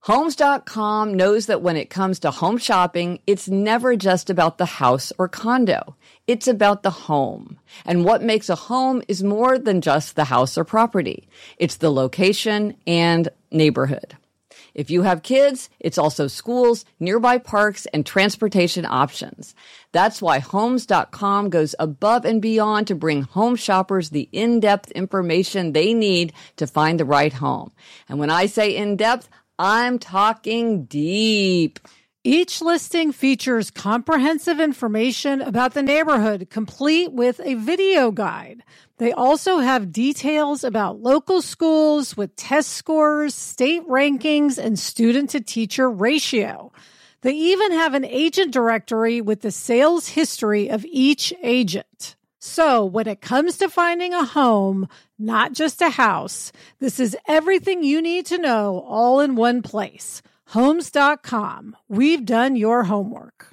Homes.com 0.01 1.13
knows 1.13 1.47
that 1.47 1.61
when 1.61 1.75
it 1.75 1.89
comes 1.89 2.19
to 2.19 2.31
home 2.31 2.57
shopping, 2.57 3.19
it's 3.27 3.49
never 3.49 3.95
just 3.95 4.29
about 4.29 4.57
the 4.57 4.65
house 4.65 5.11
or 5.17 5.27
condo. 5.27 5.95
It's 6.25 6.47
about 6.47 6.83
the 6.83 6.89
home. 6.89 7.59
And 7.85 8.05
what 8.05 8.23
makes 8.23 8.49
a 8.49 8.55
home 8.55 9.03
is 9.07 9.23
more 9.23 9.59
than 9.59 9.81
just 9.81 10.15
the 10.15 10.23
house 10.23 10.57
or 10.57 10.63
property. 10.63 11.27
It's 11.57 11.77
the 11.77 11.91
location 11.91 12.75
and 12.87 13.29
neighborhood. 13.51 14.15
If 14.73 14.89
you 14.89 15.01
have 15.03 15.23
kids, 15.23 15.69
it's 15.79 15.97
also 15.97 16.27
schools, 16.27 16.85
nearby 16.99 17.37
parks, 17.37 17.85
and 17.87 18.05
transportation 18.05 18.85
options. 18.85 19.55
That's 19.91 20.21
why 20.21 20.39
Homes.com 20.39 21.49
goes 21.49 21.75
above 21.79 22.25
and 22.25 22.41
beyond 22.41 22.87
to 22.87 22.95
bring 22.95 23.23
home 23.23 23.55
shoppers 23.55 24.09
the 24.09 24.29
in-depth 24.31 24.91
information 24.91 25.73
they 25.73 25.93
need 25.93 26.33
to 26.57 26.67
find 26.67 26.99
the 26.99 27.05
right 27.05 27.33
home. 27.33 27.71
And 28.07 28.19
when 28.19 28.29
I 28.29 28.45
say 28.45 28.75
in-depth, 28.75 29.29
I'm 29.57 29.99
talking 29.99 30.85
deep. 30.85 31.79
Each 32.23 32.61
listing 32.61 33.13
features 33.13 33.71
comprehensive 33.71 34.59
information 34.59 35.41
about 35.41 35.73
the 35.73 35.81
neighborhood, 35.81 36.49
complete 36.49 37.13
with 37.13 37.39
a 37.43 37.55
video 37.55 38.11
guide. 38.11 38.61
They 38.99 39.13
also 39.13 39.59
have 39.59 39.93
details 39.93 40.65
about 40.65 40.99
local 40.99 41.41
schools 41.41 42.17
with 42.17 42.35
test 42.35 42.73
scores, 42.73 43.33
state 43.33 43.87
rankings, 43.87 44.57
and 44.57 44.77
student 44.77 45.29
to 45.29 45.39
teacher 45.39 45.89
ratio. 45.89 46.73
They 47.21 47.31
even 47.31 47.71
have 47.71 47.93
an 47.93 48.03
agent 48.03 48.51
directory 48.51 49.21
with 49.21 49.39
the 49.39 49.51
sales 49.51 50.09
history 50.09 50.69
of 50.69 50.85
each 50.85 51.33
agent. 51.41 52.17
So 52.39 52.83
when 52.83 53.07
it 53.07 53.21
comes 53.21 53.57
to 53.59 53.69
finding 53.69 54.13
a 54.13 54.25
home, 54.25 54.89
not 55.17 55.53
just 55.53 55.81
a 55.81 55.91
house, 55.91 56.51
this 56.79 56.99
is 56.99 57.15
everything 57.25 57.83
you 57.83 58.01
need 58.01 58.25
to 58.27 58.37
know 58.37 58.83
all 58.85 59.21
in 59.21 59.35
one 59.35 59.61
place. 59.61 60.21
Homes.com. 60.47 61.77
We've 61.87 62.25
done 62.25 62.57
your 62.57 62.83
homework. 62.83 63.48